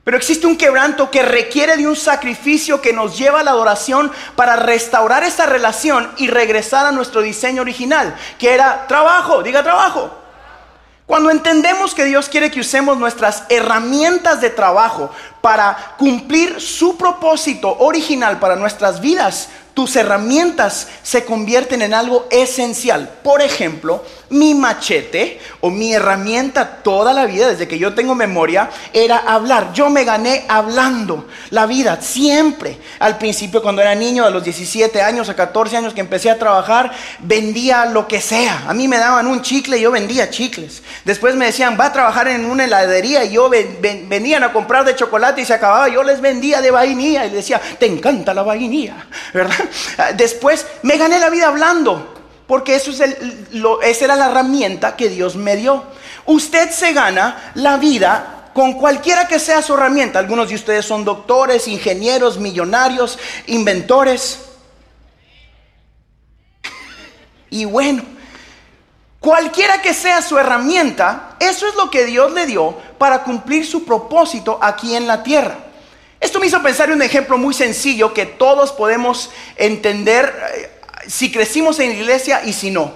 pero 0.09 0.17
existe 0.17 0.47
un 0.47 0.57
quebranto 0.57 1.11
que 1.11 1.21
requiere 1.21 1.77
de 1.77 1.87
un 1.87 1.95
sacrificio 1.95 2.81
que 2.81 2.93
nos 2.93 3.15
lleva 3.15 3.41
a 3.41 3.43
la 3.43 3.51
adoración 3.51 4.11
para 4.35 4.55
restaurar 4.55 5.23
esa 5.23 5.45
relación 5.45 6.11
y 6.17 6.25
regresar 6.29 6.87
a 6.87 6.91
nuestro 6.91 7.21
diseño 7.21 7.61
original, 7.61 8.15
que 8.39 8.51
era 8.51 8.87
trabajo, 8.87 9.43
diga 9.43 9.61
trabajo. 9.61 10.09
Cuando 11.05 11.29
entendemos 11.29 11.93
que 11.93 12.05
Dios 12.05 12.27
quiere 12.27 12.49
que 12.49 12.61
usemos 12.61 12.97
nuestras 12.97 13.43
herramientas 13.49 14.41
de 14.41 14.49
trabajo 14.49 15.11
para 15.41 15.93
cumplir 15.99 16.59
su 16.59 16.97
propósito 16.97 17.77
original 17.77 18.39
para 18.39 18.55
nuestras 18.55 19.01
vidas, 19.01 19.49
tus 19.73 19.95
herramientas 19.95 20.87
se 21.03 21.25
convierten 21.25 21.81
en 21.81 21.93
algo 21.93 22.27
esencial. 22.31 23.09
Por 23.23 23.41
ejemplo, 23.41 24.03
mi 24.29 24.53
machete 24.53 25.39
o 25.61 25.69
mi 25.69 25.93
herramienta 25.93 26.83
toda 26.83 27.13
la 27.13 27.25
vida, 27.25 27.49
desde 27.49 27.67
que 27.67 27.79
yo 27.79 27.93
tengo 27.93 28.15
memoria, 28.15 28.69
era 28.93 29.17
hablar. 29.17 29.73
Yo 29.73 29.89
me 29.89 30.03
gané 30.03 30.45
hablando 30.47 31.27
la 31.49 31.65
vida, 31.65 32.01
siempre. 32.01 32.77
Al 32.99 33.17
principio, 33.17 33.61
cuando 33.61 33.81
era 33.81 33.95
niño, 33.95 34.25
a 34.25 34.29
los 34.29 34.43
17 34.43 35.01
años, 35.01 35.29
a 35.29 35.35
14 35.35 35.77
años 35.77 35.93
que 35.93 36.01
empecé 36.01 36.29
a 36.29 36.37
trabajar, 36.37 36.91
vendía 37.19 37.85
lo 37.85 38.07
que 38.07 38.21
sea. 38.21 38.65
A 38.67 38.73
mí 38.73 38.87
me 38.87 38.97
daban 38.97 39.27
un 39.27 39.41
chicle 39.41 39.77
y 39.77 39.81
yo 39.81 39.91
vendía 39.91 40.29
chicles. 40.29 40.83
Después 41.05 41.35
me 41.35 41.45
decían, 41.45 41.77
va 41.79 41.85
a 41.85 41.93
trabajar 41.93 42.27
en 42.27 42.45
una 42.45 42.65
heladería 42.65 43.23
y 43.23 43.33
yo 43.33 43.49
venían 43.49 44.43
a 44.43 44.53
comprar 44.53 44.85
de 44.85 44.95
chocolate 44.95 45.41
y 45.41 45.45
se 45.45 45.53
acababa. 45.53 45.89
Yo 45.89 46.03
les 46.03 46.21
vendía 46.21 46.61
de 46.61 46.71
vainilla 46.71 47.25
y 47.25 47.27
les 47.27 47.37
decía, 47.37 47.61
te 47.79 47.85
encanta 47.85 48.33
la 48.33 48.43
vainilla, 48.43 49.07
¿verdad? 49.33 49.58
Después 50.15 50.65
me 50.83 50.97
gané 50.97 51.19
la 51.19 51.29
vida 51.29 51.47
hablando 51.47 52.15
porque 52.49 52.75
eso 52.75 52.89
es 52.89 52.99
esa 52.99 54.05
era 54.05 54.15
la 54.15 54.31
herramienta 54.31 54.95
que 54.95 55.07
Dios 55.07 55.35
me 55.35 55.55
dio. 55.55 55.83
Usted 56.25 56.71
se 56.71 56.93
gana 56.93 57.51
la 57.53 57.77
vida 57.77 58.49
con 58.55 58.73
cualquiera 58.73 59.27
que 59.27 59.37
sea 59.37 59.61
su 59.61 59.75
herramienta. 59.75 60.17
Algunos 60.17 60.49
de 60.49 60.55
ustedes 60.55 60.83
son 60.83 61.05
doctores, 61.05 61.67
ingenieros, 61.67 62.39
millonarios, 62.39 63.19
inventores. 63.45 64.39
Y 67.51 67.65
bueno, 67.65 68.03
cualquiera 69.19 69.81
que 69.83 69.93
sea 69.93 70.23
su 70.23 70.35
herramienta, 70.37 71.35
eso 71.39 71.67
es 71.67 71.75
lo 71.75 71.91
que 71.91 72.05
Dios 72.05 72.31
le 72.31 72.47
dio 72.47 72.75
para 72.97 73.23
cumplir 73.23 73.63
su 73.63 73.85
propósito 73.85 74.57
aquí 74.59 74.95
en 74.95 75.05
la 75.05 75.21
tierra. 75.21 75.68
Esto 76.19 76.39
me 76.39 76.47
hizo 76.47 76.61
pensar 76.61 76.89
en 76.89 76.95
un 76.95 77.01
ejemplo 77.01 77.37
muy 77.37 77.53
sencillo 77.53 78.13
que 78.13 78.25
todos 78.25 78.71
podemos 78.71 79.31
entender 79.55 80.33
eh, 80.55 80.71
si 81.07 81.31
crecimos 81.31 81.79
en 81.79 81.91
iglesia 81.91 82.41
y 82.43 82.53
si 82.53 82.71
no. 82.71 82.91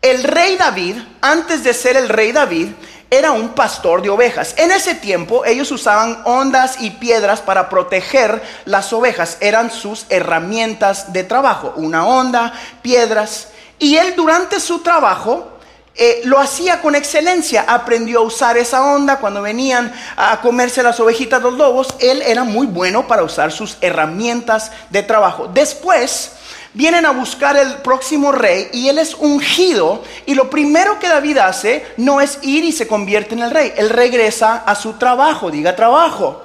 El 0.00 0.22
rey 0.22 0.56
David, 0.56 0.96
antes 1.20 1.64
de 1.64 1.74
ser 1.74 1.96
el 1.96 2.08
rey 2.08 2.32
David, 2.32 2.68
era 3.10 3.30
un 3.32 3.50
pastor 3.50 4.02
de 4.02 4.10
ovejas. 4.10 4.54
En 4.56 4.70
ese 4.70 4.94
tiempo 4.94 5.44
ellos 5.44 5.70
usaban 5.70 6.22
ondas 6.24 6.76
y 6.80 6.90
piedras 6.90 7.40
para 7.40 7.68
proteger 7.68 8.42
las 8.64 8.92
ovejas. 8.92 9.36
Eran 9.40 9.70
sus 9.70 10.06
herramientas 10.08 11.12
de 11.12 11.24
trabajo. 11.24 11.72
Una 11.76 12.06
onda, 12.06 12.52
piedras. 12.82 13.48
Y 13.78 13.96
él 13.96 14.14
durante 14.16 14.60
su 14.60 14.80
trabajo 14.80 15.55
eh, 15.98 16.20
lo 16.24 16.38
hacía 16.38 16.82
con 16.82 16.94
excelencia. 16.94 17.64
Aprendió 17.66 18.20
a 18.20 18.22
usar 18.22 18.56
esa 18.58 18.84
onda 18.84 19.18
cuando 19.18 19.42
venían 19.42 19.92
a 20.16 20.40
comerse 20.40 20.82
las 20.82 21.00
ovejitas 21.00 21.42
los 21.42 21.54
lobos. 21.54 21.94
Él 22.00 22.22
era 22.22 22.44
muy 22.44 22.66
bueno 22.66 23.06
para 23.08 23.22
usar 23.22 23.52
sus 23.52 23.78
herramientas 23.80 24.72
de 24.90 25.02
trabajo. 25.02 25.48
Después 25.52 26.32
vienen 26.76 27.06
a 27.06 27.10
buscar 27.12 27.56
el 27.56 27.76
próximo 27.76 28.32
rey 28.32 28.68
y 28.70 28.88
él 28.88 28.98
es 28.98 29.14
ungido 29.14 30.02
y 30.26 30.34
lo 30.34 30.50
primero 30.50 30.98
que 30.98 31.08
David 31.08 31.38
hace 31.38 31.86
no 31.96 32.20
es 32.20 32.38
ir 32.42 32.64
y 32.64 32.72
se 32.72 32.86
convierte 32.86 33.34
en 33.34 33.40
el 33.40 33.50
rey, 33.50 33.72
él 33.78 33.88
regresa 33.88 34.56
a 34.56 34.74
su 34.74 34.92
trabajo, 34.92 35.50
diga 35.50 35.74
trabajo. 35.74 36.42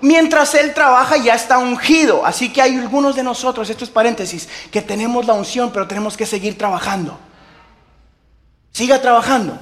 Mientras 0.00 0.54
él 0.54 0.72
trabaja 0.72 1.16
ya 1.16 1.34
está 1.34 1.58
ungido, 1.58 2.24
así 2.24 2.52
que 2.52 2.62
hay 2.62 2.76
algunos 2.76 3.16
de 3.16 3.24
nosotros, 3.24 3.68
esto 3.68 3.82
es 3.82 3.90
paréntesis, 3.90 4.48
que 4.70 4.82
tenemos 4.82 5.26
la 5.26 5.32
unción 5.32 5.72
pero 5.72 5.88
tenemos 5.88 6.16
que 6.16 6.26
seguir 6.26 6.56
trabajando. 6.56 7.18
Siga 8.76 9.00
trabajando. 9.00 9.58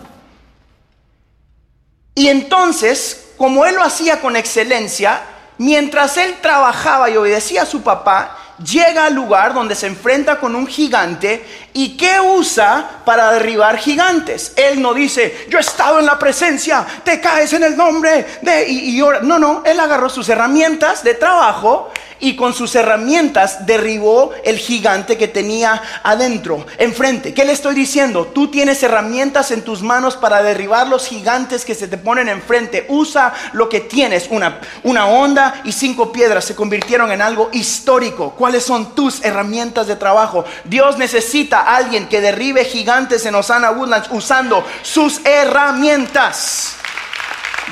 Y 2.17 2.27
entonces, 2.27 3.27
como 3.37 3.65
él 3.65 3.77
lo 3.77 3.85
hacía 3.85 4.21
con 4.21 4.35
excelencia, 4.35 5.23
mientras 5.57 6.17
él 6.17 6.35
trabajaba 6.43 7.09
y 7.09 7.17
obedecía 7.17 7.63
a 7.63 7.67
su 7.67 7.83
papá, 7.83 8.37
llega 8.59 9.07
al 9.07 9.15
lugar 9.15 9.55
donde 9.55 9.77
se 9.77 9.87
enfrenta 9.87 10.41
con 10.41 10.57
un 10.57 10.67
gigante 10.67 11.47
y 11.77 11.97
¿qué 11.97 12.21
usa 12.21 13.03
para 13.05 13.33
derribar 13.33 13.77
gigantes? 13.79 14.53
Él 14.55 14.81
no 14.81 14.95
dice, 14.95 15.47
yo 15.51 15.59
he 15.59 15.61
estado 15.61 15.99
en 15.99 16.07
la 16.07 16.17
presencia, 16.19 16.87
te 17.03 17.21
caes 17.21 17.53
en 17.53 17.65
el 17.65 17.77
nombre 17.77 18.25
de... 18.43 18.69
Y, 18.69 19.03
no, 19.23 19.41
no, 19.41 19.63
él 19.67 19.81
agarró 19.81 20.09
sus 20.09 20.29
herramientas 20.29 21.03
de 21.03 21.15
trabajo 21.15 21.91
y 22.21 22.37
con 22.37 22.55
sus 22.55 22.75
herramientas 22.75 23.67
derribó 23.67 24.31
el 24.45 24.59
gigante 24.59 25.19
que 25.19 25.29
tenía 25.29 25.83
adentro, 26.03 26.65
enfrente. 26.79 27.35
¿Qué 27.35 27.45
le 27.45 27.53
estoy 27.53 27.75
diciendo? 27.75 28.27
Tú 28.27 28.49
tienes 28.49 28.83
herramientas 28.83 29.51
en 29.51 29.63
tus 29.63 29.83
manos 29.83 30.17
para 30.17 30.43
derribar 30.43 30.89
los 30.89 31.07
gigantes 31.07 31.65
que 31.65 31.75
se 31.75 31.89
te 31.89 31.99
ponen 31.99 32.29
enfrente. 32.29 32.87
Usa 32.89 33.35
lo 33.53 33.69
que 33.69 33.81
tienes. 33.81 34.29
Una, 34.31 34.61
una 34.85 35.07
onda 35.07 35.61
y 35.65 35.73
cinco 35.73 36.13
piedras 36.13 36.45
se 36.45 36.55
convirtieron 36.55 37.13
en 37.13 37.21
algo 37.21 37.51
histórico. 37.53 38.31
¿Cuáles 38.31 38.65
son 38.65 38.95
tus 38.95 39.23
herramientas 39.25 39.87
de 39.87 39.97
trabajo? 39.97 40.45
Dios 40.65 40.97
necesita 40.97 41.64
alguien 41.65 42.09
que 42.09 42.21
derribe 42.21 42.65
gigantes 42.65 43.27
en 43.27 43.35
Osana 43.35 43.71
Woodlands 43.71 44.09
usando 44.11 44.67
sus 44.83 45.21
herramientas 45.25 46.77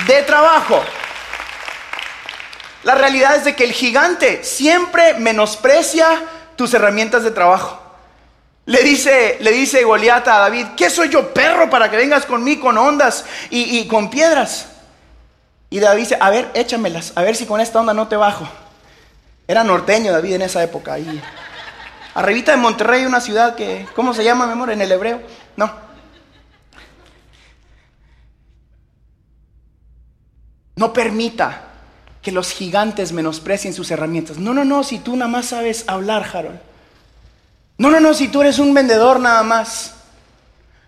de 0.06 0.22
trabajo. 0.22 0.82
La 2.84 2.94
realidad 2.94 3.36
es 3.36 3.44
de 3.44 3.54
que 3.54 3.64
el 3.64 3.72
gigante 3.72 4.42
siempre 4.42 5.14
menosprecia 5.14 6.24
tus 6.56 6.74
herramientas 6.74 7.22
de 7.22 7.30
trabajo. 7.30 7.80
Le 8.64 8.82
dice, 8.82 9.38
le 9.40 9.50
dice 9.50 9.82
Goliat 9.82 10.26
a 10.28 10.38
David, 10.38 10.66
¿qué 10.76 10.88
soy 10.88 11.08
yo, 11.08 11.32
perro, 11.34 11.68
para 11.68 11.90
que 11.90 11.96
vengas 11.96 12.26
conmigo 12.26 12.62
con 12.62 12.78
ondas 12.78 13.24
y, 13.50 13.86
con 13.88 14.10
piedras? 14.10 14.66
Y 15.70 15.80
David 15.80 16.02
dice, 16.02 16.18
a 16.20 16.30
ver, 16.30 16.50
échamelas, 16.54 17.12
a 17.16 17.22
ver 17.22 17.34
si 17.34 17.46
con 17.46 17.60
esta 17.60 17.80
onda 17.80 17.94
no 17.94 18.08
te 18.08 18.16
bajo. 18.16 18.48
Era 19.48 19.64
norteño 19.64 20.12
David 20.12 20.34
en 20.34 20.42
esa 20.42 20.62
época. 20.62 20.96
Arribita 22.14 22.52
de 22.52 22.58
Monterrey, 22.58 23.04
una 23.04 23.20
ciudad 23.20 23.54
que, 23.54 23.86
¿cómo 23.94 24.14
se 24.14 24.24
llama, 24.24 24.46
mi 24.46 24.52
amor, 24.52 24.70
en 24.70 24.80
el 24.80 24.92
hebreo? 24.92 25.20
No. 25.56 25.72
No 30.76 30.92
permita 30.92 31.68
que 32.22 32.32
los 32.32 32.52
gigantes 32.52 33.12
menosprecien 33.12 33.74
sus 33.74 33.90
herramientas. 33.90 34.38
No, 34.38 34.54
no, 34.54 34.64
no, 34.64 34.84
si 34.84 34.98
tú 34.98 35.16
nada 35.16 35.30
más 35.30 35.46
sabes 35.46 35.84
hablar, 35.88 36.24
Harold. 36.32 36.60
No, 37.78 37.90
no, 37.90 38.00
no, 38.00 38.14
si 38.14 38.28
tú 38.28 38.40
eres 38.42 38.58
un 38.58 38.72
vendedor 38.72 39.18
nada 39.18 39.42
más. 39.42 39.94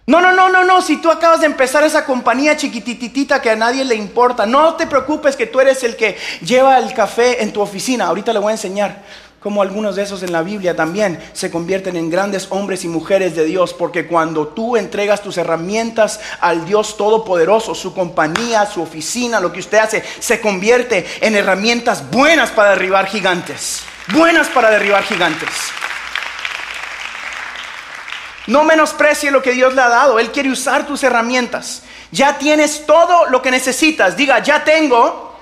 No, 0.07 0.21
no, 0.21 0.33
no, 0.33 0.51
no, 0.51 0.65
no, 0.65 0.83
si 0.83 0.99
tú 0.99 1.11
acabas 1.11 1.41
de 1.41 1.47
empezar 1.47 1.83
esa 1.83 2.05
compañía 2.05 2.57
chiquititita 2.57 3.41
que 3.41 3.51
a 3.51 3.57
nadie 3.57 3.85
le 3.85 3.95
importa. 3.95 4.47
No 4.47 4.75
te 4.75 4.87
preocupes 4.87 5.35
que 5.35 5.47
tú 5.47 5.61
eres 5.61 5.83
el 5.83 5.97
que 5.97 6.17
lleva 6.43 6.79
el 6.79 6.93
café 6.93 7.43
en 7.43 7.53
tu 7.53 7.61
oficina. 7.61 8.07
Ahorita 8.07 8.33
le 8.33 8.39
voy 8.39 8.51
a 8.51 8.53
enseñar 8.53 9.03
como 9.45 9.61
algunos 9.61 9.95
de 9.95 10.03
esos 10.03 10.23
en 10.23 10.33
la 10.33 10.41
Biblia 10.41 10.75
también 10.75 11.23
se 11.35 11.51
convierten 11.51 11.99
en 11.99 12.09
grandes 12.09 12.47
hombres 12.49 12.83
y 12.83 12.89
mujeres 12.89 13.37
de 13.37 13.45
Dios, 13.45 13.75
porque 13.75 14.07
cuando 14.07 14.49
tú 14.49 14.75
entregas 14.79 15.23
tus 15.23 15.37
herramientas 15.37 16.19
al 16.41 16.65
Dios 16.65 16.97
Todopoderoso, 16.97 17.75
su 17.75 17.93
compañía, 17.93 18.65
su 18.65 18.81
oficina, 18.81 19.41
lo 19.41 19.53
que 19.53 19.61
usted 19.61 19.77
hace, 19.77 20.03
se 20.19 20.41
convierte 20.41 21.05
en 21.21 21.37
herramientas 21.37 22.11
buenas 22.11 22.53
para 22.53 22.71
derribar 22.71 23.07
gigantes. 23.07 23.83
buenas 24.15 24.49
para 24.49 24.71
derribar 24.71 25.03
gigantes. 25.03 25.51
No 28.47 28.65
menosprecie 28.65 29.31
lo 29.31 29.43
que 29.43 29.53
Dios 29.53 29.75
le 29.75 29.83
ha 29.83 29.91
dado. 29.91 30.19
Él 30.19 30.31
quiere 30.31 30.49
usar 30.49 30.87
tus 30.87 31.03
herramientas. 31.03 31.83
Ya 32.11 32.39
tienes 32.39 32.87
todo 32.87 33.27
lo 33.27 33.43
que 33.43 33.51
necesitas. 33.51 34.17
Diga, 34.17 34.39
ya 34.39 34.65
tengo 34.65 35.37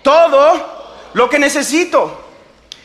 todo 0.00 1.10
lo 1.12 1.28
que 1.28 1.38
necesito. 1.38 2.31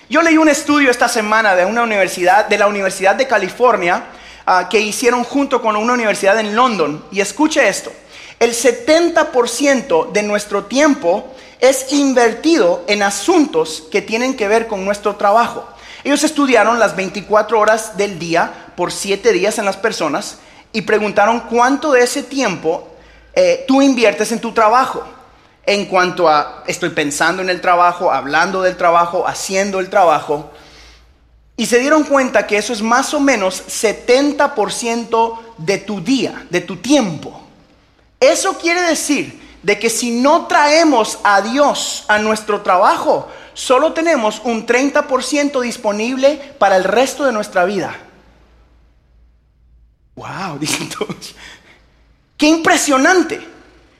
Yo 0.10 0.22
leí 0.22 0.38
un 0.38 0.48
estudio 0.48 0.90
esta 0.90 1.10
semana 1.10 1.54
de 1.54 1.66
una 1.66 1.84
universidad, 1.84 2.46
de 2.46 2.58
la 2.58 2.68
Universidad 2.68 3.16
de 3.16 3.28
California, 3.28 4.06
ah, 4.46 4.70
que 4.70 4.80
hicieron 4.80 5.26
junto 5.26 5.62
con 5.62 5.76
una 5.76 5.92
universidad 5.92 6.40
en 6.40 6.56
London. 6.56 7.04
Y 7.12 7.20
escuche 7.20 7.68
esto. 7.68 7.92
El 8.40 8.54
70% 8.54 10.14
de 10.14 10.24
nuestro 10.24 10.64
tiempo 10.64 11.36
es 11.60 11.92
invertido 11.92 12.86
en 12.88 13.04
asuntos 13.04 13.84
que 13.92 14.02
tienen 14.02 14.38
que 14.38 14.48
ver 14.48 14.68
con 14.68 14.86
nuestro 14.86 15.18
trabajo. 15.18 15.68
Ellos 16.06 16.24
estudiaron 16.24 16.80
las 16.80 16.96
24 16.96 17.60
horas 17.60 17.98
del 17.98 18.18
día 18.18 18.72
por 18.78 18.94
7 18.94 19.34
días 19.34 19.60
en 19.60 19.66
las 19.66 19.76
personas 19.76 20.38
y 20.72 20.84
preguntaron 20.84 21.42
cuánto 21.50 21.92
de 21.92 22.04
ese 22.04 22.24
tiempo 22.24 22.88
eh, 23.34 23.66
tú 23.68 23.82
inviertes 23.82 24.32
en 24.32 24.40
tu 24.40 24.54
trabajo. 24.54 25.04
En 25.68 25.86
cuanto 25.86 26.28
a 26.28 26.64
estoy 26.66 26.90
pensando 26.90 27.44
en 27.44 27.50
el 27.52 27.62
trabajo, 27.62 28.12
hablando 28.12 28.64
del 28.64 28.76
trabajo, 28.76 29.28
haciendo 29.28 29.80
el 29.80 29.90
trabajo. 29.90 30.50
Y 31.58 31.66
se 31.66 31.80
dieron 31.80 32.06
cuenta 32.06 32.48
que 32.48 32.58
eso 32.58 32.74
es 32.74 32.82
más 32.82 33.14
o 33.14 33.20
menos 33.20 33.64
70% 33.68 35.40
de 35.58 35.78
tu 35.78 36.02
día, 36.02 36.48
de 36.50 36.62
tu 36.62 36.78
tiempo. 36.78 37.42
Eso 38.20 38.58
quiere 38.58 38.82
decir 38.82 39.40
de 39.62 39.78
que 39.78 39.90
si 39.90 40.12
no 40.12 40.48
traemos 40.48 41.20
a 41.24 41.42
Dios 41.42 42.06
a 42.08 42.18
nuestro 42.20 42.62
trabajo, 42.62 43.28
solo 43.54 43.92
tenemos 43.92 44.42
un 44.46 44.66
30% 44.66 45.60
disponible 45.60 46.56
para 46.58 46.78
el 46.78 46.86
resto 46.86 47.26
de 47.26 47.34
nuestra 47.34 47.66
vida. 47.66 47.94
Wow, 50.16 50.58
dicen. 50.60 50.90
Qué 52.38 52.48
impresionante. 52.48 53.57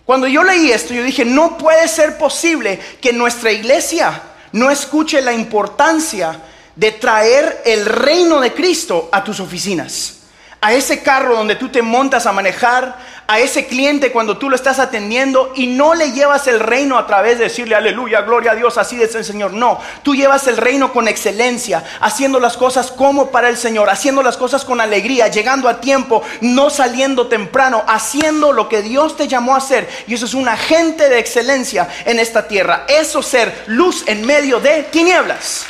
Cuando 0.08 0.26
yo 0.26 0.42
leí 0.42 0.72
esto, 0.72 0.94
yo 0.94 1.04
dije, 1.04 1.26
no 1.26 1.58
puede 1.58 1.88
ser 1.90 2.18
posible 2.18 2.80
que 3.02 3.12
nuestra 3.12 3.52
iglesia 3.52 4.22
no 4.54 4.72
escuche 4.72 5.22
la 5.22 5.34
importancia 5.34 6.40
de 6.76 6.94
traer 6.94 7.62
el 7.66 7.86
reino 7.86 8.40
de 8.40 8.54
Cristo 8.54 9.10
a 9.12 9.22
tus 9.22 9.42
oficinas 9.42 10.17
a 10.62 10.74
ese 10.74 11.04
carro 11.04 11.36
donde 11.36 11.56
tú 11.56 11.70
te 11.70 11.82
montas 11.82 12.26
a 12.26 12.32
manejar, 12.32 12.98
a 13.28 13.40
ese 13.40 13.68
cliente 13.68 14.12
cuando 14.12 14.38
tú 14.38 14.50
lo 14.50 14.56
estás 14.56 14.80
atendiendo 14.80 15.52
y 15.56 15.68
no 15.68 15.94
le 15.94 16.14
llevas 16.14 16.48
el 16.48 16.62
reino 16.62 16.98
a 16.98 17.06
través 17.06 17.38
de 17.38 17.46
decirle 17.46 17.76
aleluya, 17.76 18.22
gloria 18.22 18.52
a 18.52 18.56
Dios, 18.56 18.78
así 18.78 19.02
es 19.02 19.14
el 19.16 19.26
Señor. 19.26 19.54
No, 19.54 19.80
tú 20.02 20.16
llevas 20.16 20.48
el 20.48 20.58
reino 20.58 20.94
con 20.94 21.08
excelencia, 21.08 21.84
haciendo 22.00 22.40
las 22.40 22.56
cosas 22.56 22.90
como 22.90 23.30
para 23.30 23.50
el 23.50 23.58
Señor, 23.58 23.90
haciendo 23.90 24.24
las 24.24 24.38
cosas 24.38 24.64
con 24.64 24.80
alegría, 24.80 25.28
llegando 25.28 25.68
a 25.68 25.82
tiempo, 25.82 26.24
no 26.42 26.70
saliendo 26.70 27.28
temprano, 27.28 27.84
haciendo 27.88 28.54
lo 28.54 28.70
que 28.70 28.82
Dios 28.82 29.18
te 29.18 29.28
llamó 29.28 29.56
a 29.56 29.60
hacer. 29.60 29.90
Y 30.08 30.14
eso 30.14 30.26
es 30.26 30.34
un 30.34 30.48
agente 30.48 31.10
de 31.10 31.20
excelencia 31.20 31.90
en 32.06 32.20
esta 32.20 32.48
tierra. 32.48 32.86
Eso 32.88 33.22
ser 33.22 33.64
luz 33.68 34.06
en 34.08 34.26
medio 34.26 34.60
de 34.60 34.84
tinieblas. 34.84 35.66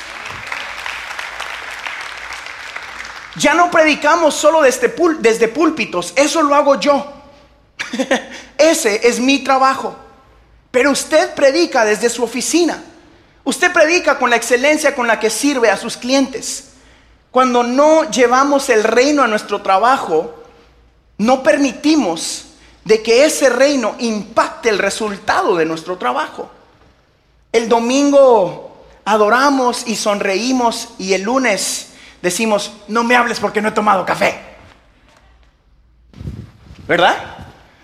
Ya 3.38 3.54
no 3.54 3.70
predicamos 3.70 4.36
solo 4.36 4.62
desde, 4.62 4.94
desde 5.20 5.48
púlpitos, 5.48 6.14
eso 6.16 6.42
lo 6.42 6.56
hago 6.56 6.80
yo. 6.80 7.06
Ese 8.58 9.08
es 9.08 9.20
mi 9.20 9.40
trabajo. 9.40 9.96
Pero 10.72 10.92
usted 10.92 11.34
predica 11.34 11.86
desde 11.86 12.10
su 12.10 12.24
oficina. 12.24 12.84
Usted 13.44 13.72
predica 13.72 14.18
con 14.20 14.30
la 14.30 14.36
excelencia 14.36 14.96
con 14.96 15.08
la 15.08 15.20
que 15.20 15.30
sirve 15.30 15.70
a 15.70 15.78
sus 15.78 15.98
clientes. 15.98 16.70
Cuando 17.32 17.64
no 17.64 18.10
llevamos 18.10 18.70
el 18.70 18.84
reino 18.84 19.24
a 19.24 19.28
nuestro 19.28 19.62
trabajo, 19.62 20.44
no 21.18 21.44
permitimos 21.44 22.46
de 22.84 23.02
que 23.02 23.26
ese 23.26 23.50
reino 23.50 23.96
impacte 24.00 24.70
el 24.70 24.78
resultado 24.80 25.56
de 25.56 25.66
nuestro 25.66 25.98
trabajo. 25.98 26.50
El 27.52 27.70
domingo 27.70 28.86
adoramos 29.06 29.84
y 29.88 29.96
sonreímos 29.96 30.90
y 30.98 31.14
el 31.14 31.24
lunes 31.24 31.88
decimos, 32.22 32.72
no 32.88 33.04
me 33.04 33.16
hables 33.16 33.40
porque 33.40 33.62
no 33.62 33.70
he 33.70 33.74
tomado 33.74 34.06
café. 34.06 34.40
¿Verdad? 36.88 37.16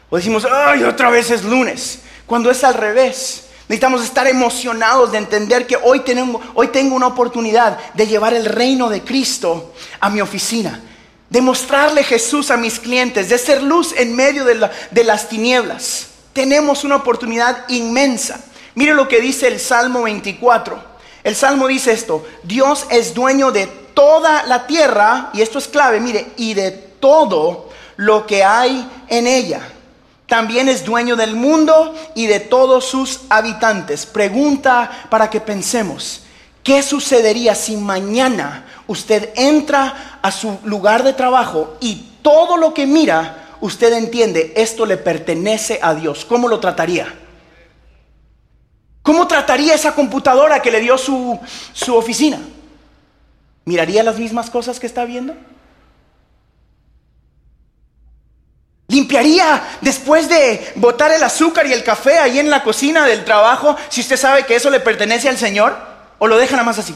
O 0.10 0.18
decimos, 0.18 0.46
ay, 0.46 0.84
otra 0.84 1.10
vez 1.10 1.30
es 1.30 1.44
lunes, 1.44 2.00
cuando 2.26 2.50
es 2.50 2.64
al 2.64 2.76
revés. 2.76 3.48
Necesitamos 3.68 4.04
estar 4.04 4.28
emocionados 4.28 5.12
de 5.12 5.18
entender 5.18 5.66
que 5.66 5.78
hoy, 5.78 6.02
tenemos, 6.02 6.42
hoy 6.54 6.68
tengo 6.68 6.96
una 6.96 7.08
oportunidad 7.08 7.80
de 7.94 8.08
llevar 8.08 8.34
el 8.34 8.46
reino 8.46 8.90
de 8.90 9.02
Cristo 9.02 9.74
a 10.00 10.10
mi 10.10 10.22
oficina, 10.22 10.82
de 11.30 11.42
mostrarle 11.42 12.04
Jesús 12.04 12.52
a 12.52 12.58
mis 12.58 12.80
clientes, 12.80 13.30
de 13.30 13.38
ser 13.38 13.64
luz 13.64 13.94
en 13.98 14.16
medio 14.16 14.46
de, 14.46 14.70
de 14.92 15.04
las 15.04 15.30
tinieblas. 15.30 16.08
Tenemos 16.34 16.84
una 16.84 16.98
oportunidad 16.98 17.68
inmensa. 17.70 18.40
Mire 18.76 18.94
lo 18.94 19.08
que 19.08 19.22
dice 19.22 19.48
el 19.48 19.60
Salmo 19.60 20.04
24. 20.04 20.94
El 21.24 21.36
Salmo 21.36 21.68
dice 21.68 21.94
esto, 21.94 22.26
Dios 22.44 22.86
es 22.90 23.14
dueño 23.14 23.52
de 23.52 23.83
toda 23.94 24.44
la 24.44 24.68
tierra, 24.68 25.30
y 25.34 25.42
esto 25.42 25.60
es 25.60 25.68
clave, 25.68 26.00
mire, 26.00 26.32
y 26.38 26.54
de 26.54 26.72
todo 26.72 27.70
lo 27.98 28.26
que 28.26 28.44
hay 28.44 28.90
en 29.08 29.28
ella. 29.28 29.62
También 30.28 30.70
es 30.70 30.84
dueño 30.86 31.16
del 31.16 31.36
mundo 31.36 31.94
y 32.16 32.28
de 32.28 32.40
todos 32.40 32.86
sus 32.86 33.22
habitantes. 33.30 34.06
Pregunta 34.06 35.08
para 35.10 35.30
que 35.30 35.42
pensemos, 35.42 36.24
¿qué 36.64 36.82
sucedería 36.82 37.56
si 37.56 37.78
mañana 37.78 38.66
usted 38.88 39.30
entra 39.36 40.20
a 40.22 40.32
su 40.32 40.58
lugar 40.64 41.04
de 41.04 41.14
trabajo 41.14 41.76
y 41.82 42.14
todo 42.22 42.58
lo 42.58 42.74
que 42.74 42.88
mira, 42.88 43.58
usted 43.62 43.94
entiende, 43.94 44.54
esto 44.56 44.86
le 44.86 44.98
pertenece 44.98 45.80
a 45.82 45.94
Dios? 45.94 46.26
¿Cómo 46.26 46.48
lo 46.48 46.60
trataría? 46.60 47.14
¿Cómo 49.04 49.28
trataría 49.28 49.76
esa 49.76 49.94
computadora 49.94 50.62
que 50.62 50.72
le 50.72 50.80
dio 50.80 50.98
su, 50.98 51.38
su 51.74 51.96
oficina? 51.96 52.40
¿Miraría 53.66 54.04
las 54.04 54.20
mismas 54.20 54.50
cosas 54.50 54.80
que 54.80 54.88
está 54.88 55.06
viendo? 55.06 55.36
¿Limpiaría 58.88 59.64
después 59.82 60.30
de 60.30 60.74
botar 60.76 61.12
el 61.12 61.24
azúcar 61.24 61.66
y 61.66 61.74
el 61.74 61.84
café 61.84 62.20
ahí 62.20 62.40
en 62.40 62.50
la 62.50 62.64
cocina 62.64 63.06
del 63.08 63.24
trabajo 63.24 63.76
si 63.90 64.02
usted 64.02 64.18
sabe 64.18 64.46
que 64.46 64.56
eso 64.56 64.70
le 64.70 64.80
pertenece 64.80 65.30
al 65.30 65.38
Señor? 65.38 65.76
¿O 66.20 66.28
lo 66.28 66.38
deja 66.38 66.54
nada 66.54 66.66
más 66.66 66.80
así? 66.80 66.96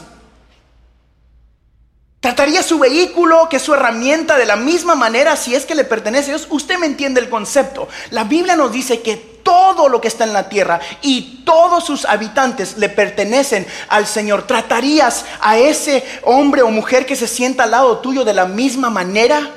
¿Trataría 2.20 2.64
su 2.64 2.80
vehículo, 2.80 3.48
que 3.48 3.56
es 3.56 3.62
su 3.62 3.74
herramienta, 3.74 4.36
de 4.36 4.46
la 4.46 4.56
misma 4.56 4.96
manera 4.96 5.36
si 5.36 5.54
es 5.54 5.64
que 5.64 5.76
le 5.76 5.84
pertenece 5.84 6.32
a 6.32 6.36
Dios? 6.36 6.48
Usted 6.50 6.76
me 6.76 6.86
entiende 6.86 7.20
el 7.20 7.30
concepto. 7.30 7.88
La 8.10 8.24
Biblia 8.24 8.56
nos 8.56 8.72
dice 8.72 9.02
que 9.02 9.16
todo 9.16 9.88
lo 9.88 10.00
que 10.00 10.08
está 10.08 10.24
en 10.24 10.32
la 10.32 10.48
tierra 10.48 10.80
y 11.00 11.44
todos 11.44 11.84
sus 11.84 12.04
habitantes 12.04 12.76
le 12.76 12.88
pertenecen 12.88 13.66
al 13.88 14.06
Señor. 14.06 14.48
¿Tratarías 14.48 15.24
a 15.40 15.58
ese 15.58 16.04
hombre 16.24 16.62
o 16.62 16.70
mujer 16.70 17.06
que 17.06 17.14
se 17.14 17.28
sienta 17.28 17.62
al 17.62 17.70
lado 17.70 17.98
tuyo 17.98 18.24
de 18.24 18.34
la 18.34 18.46
misma 18.46 18.90
manera? 18.90 19.52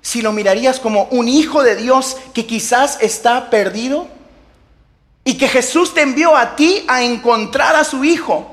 Si 0.00 0.22
lo 0.22 0.32
mirarías 0.32 0.80
como 0.80 1.04
un 1.04 1.28
hijo 1.28 1.62
de 1.62 1.76
Dios 1.76 2.16
que 2.34 2.46
quizás 2.46 2.98
está 3.00 3.48
perdido 3.48 4.08
y 5.24 5.38
que 5.38 5.46
Jesús 5.46 5.94
te 5.94 6.02
envió 6.02 6.36
a 6.36 6.56
ti 6.56 6.84
a 6.88 7.04
encontrar 7.04 7.76
a 7.76 7.84
su 7.84 8.04
hijo. 8.04 8.51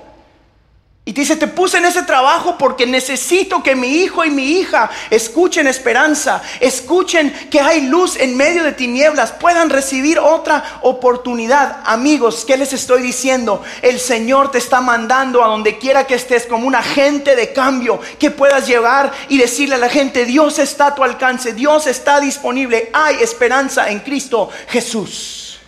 Y 1.09 1.13
te 1.13 1.21
dice, 1.21 1.37
te 1.37 1.47
puse 1.47 1.79
en 1.79 1.85
ese 1.85 2.03
trabajo 2.03 2.55
porque 2.55 2.85
necesito 2.85 3.63
que 3.63 3.75
mi 3.75 3.87
hijo 3.87 4.23
y 4.23 4.29
mi 4.29 4.59
hija 4.59 4.91
escuchen 5.09 5.65
esperanza, 5.65 6.39
escuchen 6.59 7.33
que 7.49 7.59
hay 7.59 7.87
luz 7.87 8.15
en 8.15 8.37
medio 8.37 8.63
de 8.63 8.73
tinieblas, 8.73 9.31
puedan 9.31 9.71
recibir 9.71 10.19
otra 10.19 10.77
oportunidad. 10.83 11.81
Amigos, 11.83 12.45
¿qué 12.45 12.57
les 12.57 12.73
estoy 12.73 13.01
diciendo? 13.01 13.63
El 13.81 13.99
Señor 13.99 14.51
te 14.51 14.59
está 14.59 14.81
mandando 14.81 15.43
a 15.43 15.47
donde 15.47 15.79
quiera 15.79 16.05
que 16.05 16.13
estés 16.13 16.45
como 16.45 16.67
un 16.67 16.75
agente 16.75 17.35
de 17.35 17.53
cambio, 17.53 17.99
que 18.19 18.29
puedas 18.29 18.67
llevar 18.67 19.11
y 19.29 19.39
decirle 19.39 19.73
a 19.73 19.79
la 19.79 19.89
gente, 19.89 20.25
Dios 20.25 20.59
está 20.59 20.85
a 20.85 20.93
tu 20.93 21.03
alcance, 21.03 21.53
Dios 21.53 21.87
está 21.87 22.19
disponible, 22.19 22.91
hay 22.93 23.15
esperanza 23.23 23.89
en 23.89 24.01
Cristo 24.01 24.51
Jesús. 24.67 25.59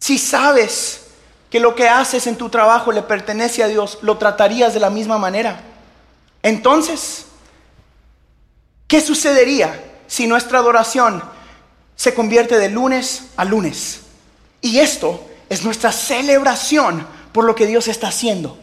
Si 0.00 0.18
sabes 0.18 0.99
que 1.50 1.60
lo 1.60 1.74
que 1.74 1.88
haces 1.88 2.28
en 2.28 2.36
tu 2.36 2.48
trabajo 2.48 2.92
le 2.92 3.02
pertenece 3.02 3.62
a 3.64 3.66
Dios, 3.66 3.98
lo 4.02 4.16
tratarías 4.18 4.72
de 4.72 4.80
la 4.80 4.88
misma 4.88 5.18
manera. 5.18 5.60
Entonces, 6.42 7.26
¿qué 8.86 9.00
sucedería 9.00 9.84
si 10.06 10.28
nuestra 10.28 10.60
adoración 10.60 11.22
se 11.96 12.14
convierte 12.14 12.56
de 12.56 12.70
lunes 12.70 13.24
a 13.36 13.44
lunes? 13.44 14.02
Y 14.60 14.78
esto 14.78 15.28
es 15.48 15.64
nuestra 15.64 15.90
celebración 15.90 17.06
por 17.32 17.44
lo 17.44 17.56
que 17.56 17.66
Dios 17.66 17.88
está 17.88 18.08
haciendo. 18.08 18.56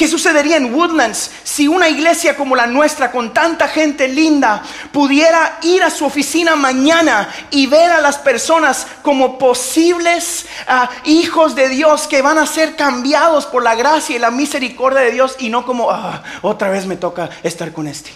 ¿Qué 0.00 0.08
sucedería 0.08 0.56
en 0.56 0.74
Woodlands 0.74 1.30
si 1.44 1.68
una 1.68 1.90
iglesia 1.90 2.34
como 2.34 2.56
la 2.56 2.66
nuestra, 2.66 3.12
con 3.12 3.34
tanta 3.34 3.68
gente 3.68 4.08
linda, 4.08 4.62
pudiera 4.92 5.58
ir 5.60 5.82
a 5.82 5.90
su 5.90 6.06
oficina 6.06 6.56
mañana 6.56 7.28
y 7.50 7.66
ver 7.66 7.92
a 7.92 8.00
las 8.00 8.16
personas 8.16 8.86
como 9.02 9.38
posibles 9.38 10.46
ah, 10.66 10.88
hijos 11.04 11.54
de 11.54 11.68
Dios 11.68 12.06
que 12.08 12.22
van 12.22 12.38
a 12.38 12.46
ser 12.46 12.76
cambiados 12.76 13.44
por 13.44 13.62
la 13.62 13.74
gracia 13.74 14.16
y 14.16 14.18
la 14.18 14.30
misericordia 14.30 15.00
de 15.00 15.12
Dios 15.12 15.36
y 15.38 15.50
no 15.50 15.66
como, 15.66 15.90
ah, 15.90 16.22
otra 16.40 16.70
vez 16.70 16.86
me 16.86 16.96
toca 16.96 17.28
estar 17.42 17.70
con 17.70 17.86
este? 17.86 18.10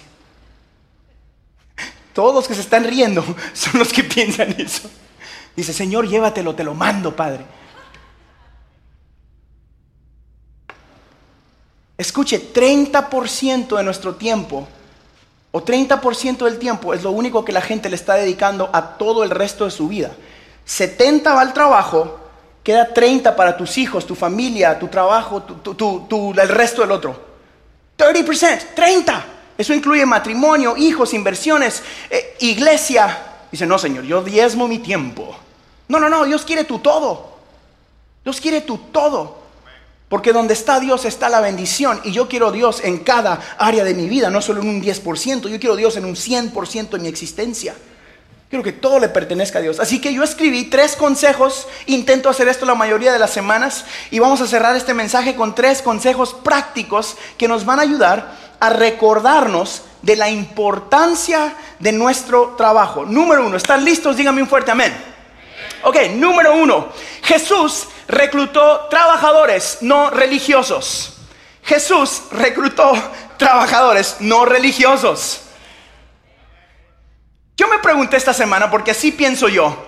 Todos 2.14 2.34
los 2.34 2.48
que 2.48 2.54
se 2.54 2.62
están 2.62 2.84
riendo 2.84 3.22
son 3.52 3.78
los 3.78 3.92
que 3.92 4.04
piensan 4.04 4.56
eso. 4.58 4.90
Dice, 5.54 5.74
Señor, 5.74 6.08
llévatelo, 6.08 6.54
te 6.54 6.64
lo 6.64 6.72
mando, 6.72 7.14
Padre. 7.14 7.44
Escuche, 11.96 12.52
30% 12.52 13.76
de 13.76 13.82
nuestro 13.82 14.16
tiempo 14.16 14.66
o 15.52 15.64
30% 15.64 16.44
del 16.44 16.58
tiempo 16.58 16.94
es 16.94 17.04
lo 17.04 17.12
único 17.12 17.44
que 17.44 17.52
la 17.52 17.60
gente 17.60 17.88
le 17.88 17.94
está 17.94 18.14
dedicando 18.14 18.68
a 18.72 18.98
todo 18.98 19.22
el 19.22 19.30
resto 19.30 19.64
de 19.64 19.70
su 19.70 19.86
vida. 19.86 20.10
70 20.64 21.32
va 21.32 21.40
al 21.40 21.52
trabajo, 21.52 22.18
queda 22.64 22.92
30 22.92 23.36
para 23.36 23.56
tus 23.56 23.78
hijos, 23.78 24.06
tu 24.06 24.16
familia, 24.16 24.78
tu 24.78 24.88
trabajo, 24.88 25.44
el 25.46 26.48
resto 26.48 26.82
del 26.82 26.90
otro. 26.90 27.34
30%, 27.96 28.74
30. 28.74 29.24
Eso 29.56 29.72
incluye 29.72 30.04
matrimonio, 30.04 30.76
hijos, 30.76 31.14
inversiones, 31.14 31.84
eh, 32.10 32.36
iglesia. 32.40 33.16
Dice, 33.52 33.66
no, 33.66 33.78
Señor, 33.78 34.02
yo 34.02 34.24
diezmo 34.24 34.66
mi 34.66 34.80
tiempo. 34.80 35.36
No, 35.86 36.00
no, 36.00 36.08
no, 36.08 36.24
Dios 36.24 36.44
quiere 36.44 36.64
tu 36.64 36.80
todo. 36.80 37.34
Dios 38.24 38.40
quiere 38.40 38.62
tu 38.62 38.78
todo. 38.78 39.43
Porque 40.08 40.32
donde 40.32 40.54
está 40.54 40.80
Dios 40.80 41.04
está 41.04 41.28
la 41.28 41.40
bendición. 41.40 42.00
Y 42.04 42.12
yo 42.12 42.28
quiero 42.28 42.52
Dios 42.52 42.80
en 42.84 42.98
cada 42.98 43.40
área 43.58 43.84
de 43.84 43.94
mi 43.94 44.08
vida, 44.08 44.30
no 44.30 44.42
solo 44.42 44.60
en 44.60 44.68
un 44.68 44.82
10%. 44.82 45.48
Yo 45.48 45.58
quiero 45.58 45.76
Dios 45.76 45.96
en 45.96 46.04
un 46.04 46.14
100% 46.14 46.90
de 46.90 46.98
mi 46.98 47.08
existencia. 47.08 47.74
Quiero 48.50 48.62
que 48.62 48.72
todo 48.72 49.00
le 49.00 49.08
pertenezca 49.08 49.58
a 49.58 49.62
Dios. 49.62 49.80
Así 49.80 50.00
que 50.00 50.14
yo 50.14 50.22
escribí 50.22 50.64
tres 50.64 50.94
consejos. 50.94 51.66
Intento 51.86 52.28
hacer 52.28 52.46
esto 52.46 52.66
la 52.66 52.74
mayoría 52.74 53.12
de 53.12 53.18
las 53.18 53.30
semanas. 53.30 53.84
Y 54.10 54.18
vamos 54.18 54.40
a 54.40 54.46
cerrar 54.46 54.76
este 54.76 54.94
mensaje 54.94 55.34
con 55.34 55.54
tres 55.54 55.82
consejos 55.82 56.34
prácticos 56.34 57.16
que 57.36 57.48
nos 57.48 57.64
van 57.64 57.80
a 57.80 57.82
ayudar 57.82 58.36
a 58.60 58.70
recordarnos 58.70 59.82
de 60.02 60.16
la 60.16 60.30
importancia 60.30 61.54
de 61.80 61.92
nuestro 61.92 62.54
trabajo. 62.56 63.04
Número 63.04 63.46
uno, 63.46 63.56
¿están 63.56 63.84
listos? 63.84 64.16
Díganme 64.16 64.42
un 64.42 64.48
fuerte 64.48 64.70
amén. 64.70 65.13
Ok, 65.84 65.96
número 66.14 66.54
uno, 66.54 66.88
Jesús 67.22 67.88
reclutó 68.08 68.86
trabajadores 68.88 69.78
no 69.82 70.08
religiosos. 70.08 71.18
Jesús 71.62 72.22
reclutó 72.32 72.92
trabajadores 73.36 74.16
no 74.20 74.46
religiosos. 74.46 75.42
Yo 77.56 77.68
me 77.68 77.78
pregunté 77.78 78.16
esta 78.16 78.32
semana, 78.32 78.70
porque 78.70 78.92
así 78.92 79.12
pienso 79.12 79.48
yo, 79.48 79.86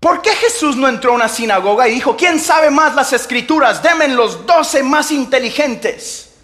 ¿por 0.00 0.22
qué 0.22 0.30
Jesús 0.34 0.74
no 0.74 0.88
entró 0.88 1.12
a 1.12 1.16
una 1.16 1.28
sinagoga 1.28 1.86
y 1.86 1.92
dijo, 1.92 2.16
¿quién 2.16 2.40
sabe 2.40 2.70
más 2.70 2.94
las 2.94 3.12
escrituras? 3.12 3.82
Demen 3.82 4.16
los 4.16 4.46
doce 4.46 4.82
más 4.82 5.12
inteligentes, 5.12 6.34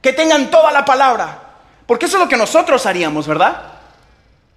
que 0.00 0.14
tengan 0.14 0.50
toda 0.50 0.72
la 0.72 0.84
palabra. 0.84 1.42
Porque 1.86 2.06
eso 2.06 2.16
es 2.16 2.22
lo 2.22 2.28
que 2.28 2.36
nosotros 2.36 2.86
haríamos, 2.86 3.26
¿verdad? 3.26 3.69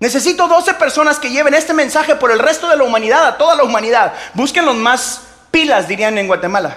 Necesito 0.04 0.50
12 0.50 0.74
personas 0.74 1.18
que 1.18 1.30
lleven 1.30 1.54
este 1.54 1.74
mensaje 1.74 2.18
por 2.18 2.30
el 2.30 2.40
resto 2.40 2.68
de 2.68 2.76
la 2.76 2.84
humanidad, 2.84 3.26
a 3.26 3.38
toda 3.38 3.56
la 3.56 3.64
humanidad. 3.64 4.12
Busquen 4.34 4.66
los 4.66 4.76
más 4.76 5.22
pilas, 5.50 5.88
dirían 5.88 6.18
en 6.18 6.28
Guatemala. 6.28 6.76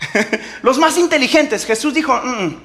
los 0.62 0.78
más 0.78 0.96
inteligentes. 0.96 1.66
Jesús 1.66 1.92
dijo, 1.92 2.14
mm, 2.14 2.44
mm, 2.44 2.62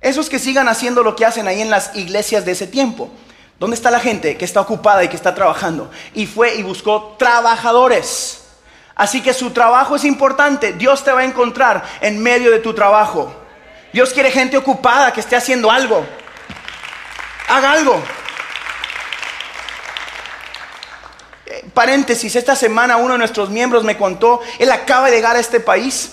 esos 0.00 0.30
que 0.30 0.38
sigan 0.38 0.70
haciendo 0.70 1.02
lo 1.02 1.16
que 1.16 1.26
hacen 1.26 1.46
ahí 1.48 1.60
en 1.60 1.68
las 1.68 1.94
iglesias 1.96 2.46
de 2.46 2.52
ese 2.52 2.66
tiempo. 2.66 3.10
¿Dónde 3.58 3.76
está 3.76 3.90
la 3.90 4.00
gente 4.00 4.38
que 4.38 4.46
está 4.46 4.62
ocupada 4.62 5.04
y 5.04 5.08
que 5.08 5.16
está 5.16 5.34
trabajando? 5.34 5.90
Y 6.14 6.24
fue 6.24 6.54
y 6.54 6.62
buscó 6.62 7.16
trabajadores. 7.18 8.44
Así 8.94 9.20
que 9.20 9.34
su 9.34 9.50
trabajo 9.50 9.96
es 9.96 10.04
importante. 10.04 10.72
Dios 10.72 11.04
te 11.04 11.12
va 11.12 11.20
a 11.20 11.24
encontrar 11.24 11.84
en 12.00 12.22
medio 12.22 12.50
de 12.50 12.60
tu 12.60 12.72
trabajo. 12.72 13.36
Dios 13.92 14.14
quiere 14.14 14.30
gente 14.30 14.56
ocupada 14.56 15.12
que 15.12 15.20
esté 15.20 15.36
haciendo 15.36 15.70
algo. 15.70 16.06
Haga 17.48 17.72
algo. 17.72 18.02
Paréntesis, 21.80 22.36
esta 22.36 22.54
semana 22.56 22.98
uno 22.98 23.14
de 23.14 23.18
nuestros 23.20 23.48
miembros 23.48 23.84
me 23.84 23.96
contó, 23.96 24.40
él 24.58 24.70
acaba 24.70 25.08
de 25.08 25.16
llegar 25.16 25.36
a 25.36 25.40
este 25.40 25.60
país 25.60 26.10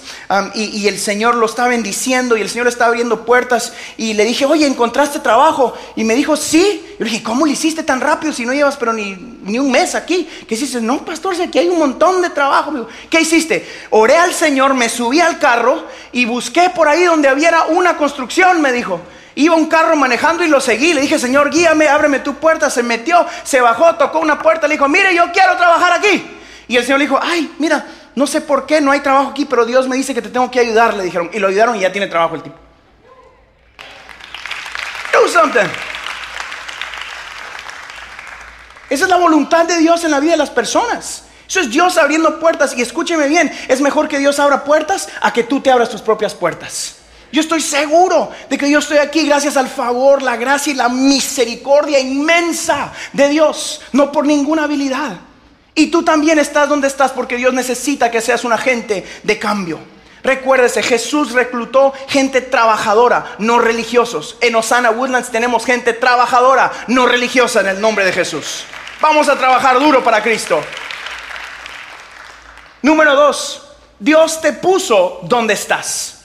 y, 0.56 0.88
el 0.88 0.98
Señor 0.98 1.36
lo 1.36 1.46
está 1.46 1.68
bendiciendo 1.68 2.38
y 2.38 2.42
el 2.42 2.50
Señor 2.50 2.70
está 2.70 2.86
abriendo 2.86 3.26
puertas 3.26 3.74
y 3.98 4.14
le 4.14 4.24
dije, 4.24 4.46
oye, 4.46 4.66
¿encontraste 4.66 5.20
trabajo? 5.20 5.74
Y 5.98 6.06
me 6.06 6.16
dijo, 6.16 6.38
sí. 6.38 6.86
Yo 6.98 7.04
le 7.04 7.12
dije, 7.12 7.22
¿cómo 7.22 7.46
lo 7.46 7.52
hiciste 7.52 7.84
tan 7.84 8.00
rápido 8.00 8.32
si 8.32 8.46
no 8.46 8.54
llevas 8.54 8.78
pero 8.78 8.94
ni, 8.94 9.16
ni 9.44 9.60
un 9.60 9.70
mes 9.70 9.94
aquí? 9.94 10.30
¿Qué 10.48 10.56
hiciste? 10.56 10.80
No, 10.80 11.04
pastor, 11.04 11.36
aquí 11.42 11.60
hay 11.60 11.68
un 11.68 11.80
montón 11.80 12.22
de 12.22 12.30
trabajo. 12.30 12.88
¿Qué 13.10 13.20
hiciste? 13.20 13.68
Oré 13.90 14.16
al 14.16 14.34
Señor, 14.34 14.74
me 14.74 14.88
subí 14.88 15.20
al 15.20 15.38
carro 15.38 15.84
y 16.14 16.24
busqué 16.24 16.70
por 16.70 16.88
ahí 16.88 17.04
donde 17.04 17.34
hubiera 17.34 17.66
una 17.66 17.98
construcción, 17.98 18.62
me 18.62 18.72
dijo. 18.72 19.02
Iba 19.38 19.56
un 19.56 19.68
carro 19.68 19.96
manejando 19.96 20.44
y 20.44 20.48
lo 20.48 20.60
seguí. 20.60 20.96
Le 20.96 21.02
dije, 21.02 21.20
Señor, 21.20 21.52
guíame, 21.52 21.88
ábreme 21.88 22.20
tu 22.22 22.34
puerta. 22.34 22.72
Se 22.72 22.82
metió, 22.82 23.24
se 23.44 23.62
bajó, 23.62 23.94
tocó 23.94 24.18
una 24.18 24.40
puerta. 24.40 24.68
Le 24.68 24.74
dijo, 24.74 24.88
mire, 24.88 25.14
yo 25.14 25.32
quiero 25.32 25.56
trabajar 25.56 25.94
aquí. 25.94 26.26
Y 26.68 26.76
el 26.76 26.84
Señor 26.84 26.98
le 26.98 27.06
dijo, 27.06 27.20
ay, 27.22 27.54
mira, 27.60 27.86
no 28.16 28.26
sé 28.26 28.42
por 28.42 28.66
qué 28.66 28.82
no 28.82 28.92
hay 28.92 29.00
trabajo 29.02 29.30
aquí, 29.30 29.46
pero 29.46 29.64
Dios 29.64 29.88
me 29.88 29.96
dice 29.96 30.16
que 30.16 30.24
te 30.24 30.30
tengo 30.30 30.50
que 30.50 30.60
ayudar. 30.60 30.96
Le 30.96 31.04
dijeron, 31.04 31.30
y 31.32 31.38
lo 31.38 31.50
ayudaron 31.50 31.76
y 31.76 31.82
ya 31.82 31.92
tiene 31.92 32.08
trabajo 32.08 32.34
el 32.34 32.42
tipo. 32.42 32.56
Do 35.14 35.28
something. 35.28 35.70
Esa 38.90 39.04
es 39.04 39.10
la 39.10 39.18
voluntad 39.18 39.66
de 39.66 39.78
Dios 39.78 40.04
en 40.04 40.10
la 40.10 40.20
vida 40.20 40.32
de 40.32 40.38
las 40.38 40.50
personas. 40.50 41.26
Eso 41.48 41.60
es 41.60 41.70
Dios 41.70 41.96
abriendo 42.00 42.40
puertas. 42.40 42.76
Y 42.76 42.82
escúcheme 42.82 43.28
bien, 43.28 43.56
es 43.68 43.82
mejor 43.82 44.08
que 44.08 44.18
Dios 44.18 44.40
abra 44.40 44.64
puertas 44.64 45.10
a 45.22 45.32
que 45.32 45.44
tú 45.44 45.62
te 45.62 45.70
abras 45.70 45.90
tus 45.90 46.02
propias 46.02 46.34
puertas. 46.34 46.97
Yo 47.32 47.42
estoy 47.42 47.62
seguro 47.62 48.32
de 48.50 48.58
que 48.58 48.70
yo 48.70 48.80
estoy 48.80 48.98
aquí 48.98 49.26
gracias 49.26 49.58
al 49.58 49.68
favor, 49.68 50.22
la 50.22 50.38
gracia 50.38 50.72
y 50.72 50.76
la 50.76 50.90
misericordia 50.90 52.00
inmensa 52.00 52.94
de 53.14 53.30
Dios, 53.30 53.82
no 53.92 54.12
por 54.12 54.26
ninguna 54.26 54.64
habilidad. 54.64 55.18
Y 55.76 55.88
tú 55.88 56.04
también 56.04 56.40
estás 56.40 56.70
donde 56.70 56.88
estás 56.88 57.12
porque 57.12 57.38
Dios 57.38 57.54
necesita 57.54 58.10
que 58.10 58.22
seas 58.22 58.44
un 58.44 58.54
agente 58.54 59.06
de 59.24 59.38
cambio. 59.38 59.80
Recuérdese, 60.24 60.82
Jesús 60.82 61.34
reclutó 61.34 61.94
gente 62.08 62.42
trabajadora, 62.42 63.36
no 63.38 63.60
religiosos. 63.60 64.38
En 64.42 64.56
Osana 64.56 64.90
Woodlands 64.90 65.30
tenemos 65.30 65.66
gente 65.66 65.94
trabajadora, 65.94 66.72
no 66.88 67.06
religiosa 67.06 67.62
en 67.62 67.68
el 67.68 67.82
nombre 67.82 68.06
de 68.06 68.12
Jesús. 68.12 68.64
Vamos 69.00 69.30
a 69.30 69.38
trabajar 69.38 69.80
duro 69.80 70.04
para 70.04 70.24
Cristo. 70.24 70.60
Número 72.82 73.16
dos, 73.16 73.62
Dios 74.00 74.42
te 74.42 74.54
puso 74.54 75.20
donde 75.24 75.54
estás. 75.54 76.17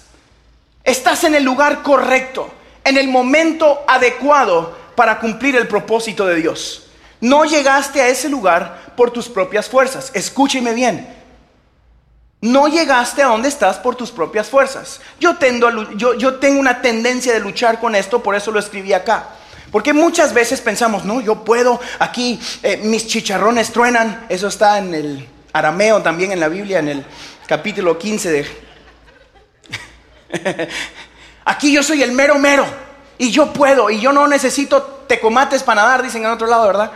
Estás 0.85 1.25
en 1.25 1.35
el 1.35 1.45
lugar 1.45 1.83
correcto, 1.83 2.51
en 2.85 2.97
el 2.99 3.09
momento 3.09 3.85
adecuado 3.87 4.77
para 4.97 5.18
cumplir 5.21 5.57
el 5.57 5.68
propósito 5.68 6.27
de 6.27 6.37
Dios. 6.37 6.88
No 7.21 7.45
llegaste 7.45 8.03
a 8.03 8.09
ese 8.09 8.29
lugar 8.29 8.92
por 8.97 9.12
tus 9.12 9.29
propias 9.29 9.68
fuerzas. 9.68 10.11
Escúcheme 10.12 10.75
bien. 10.75 11.23
No 12.40 12.66
llegaste 12.66 13.23
a 13.23 13.27
donde 13.27 13.49
estás 13.49 13.77
por 13.77 13.95
tus 13.95 14.11
propias 14.11 14.49
fuerzas. 14.49 15.01
Yo, 15.21 15.37
tengo 15.37 16.59
una 16.59 16.83
tendencia 16.83 17.33
de 17.33 17.38
luchar 17.38 17.79
con 17.79 17.95
esto, 17.95 18.21
por 18.21 18.35
eso 18.35 18.51
lo 18.51 18.59
escribí 18.59 18.92
acá. 18.92 19.29
Porque 19.71 19.92
muchas 19.92 20.35
veces 20.35 20.61
pensamos, 20.61 21.05
no, 21.05 21.21
yo 21.21 21.45
puedo, 21.45 21.81
aquí 22.01 22.40
eh, 22.64 22.79
mis 22.79 23.07
chicharrones 23.07 23.71
truenan. 23.71 24.27
Eso 24.29 24.49
está 24.49 24.79
en 24.79 24.92
el 24.92 25.29
arameo 25.53 26.03
también 26.03 26.33
en 26.33 26.40
la 26.40 26.49
Biblia, 26.49 26.81
en 26.81 26.88
el 26.88 27.07
capítulo 27.47 27.97
15 27.97 28.31
de 28.33 28.47
Aquí 31.45 31.73
yo 31.73 31.83
soy 31.83 32.03
el 32.03 32.12
mero 32.12 32.38
mero. 32.38 32.64
Y 33.18 33.31
yo 33.31 33.53
puedo. 33.53 33.90
Y 33.90 34.01
yo 34.01 34.12
no 34.12 34.27
necesito 34.27 34.83
tecomates 35.07 35.62
para 35.62 35.83
nadar, 35.83 36.03
dicen 36.03 36.25
en 36.25 36.31
otro 36.31 36.47
lado, 36.47 36.66
¿verdad? 36.66 36.92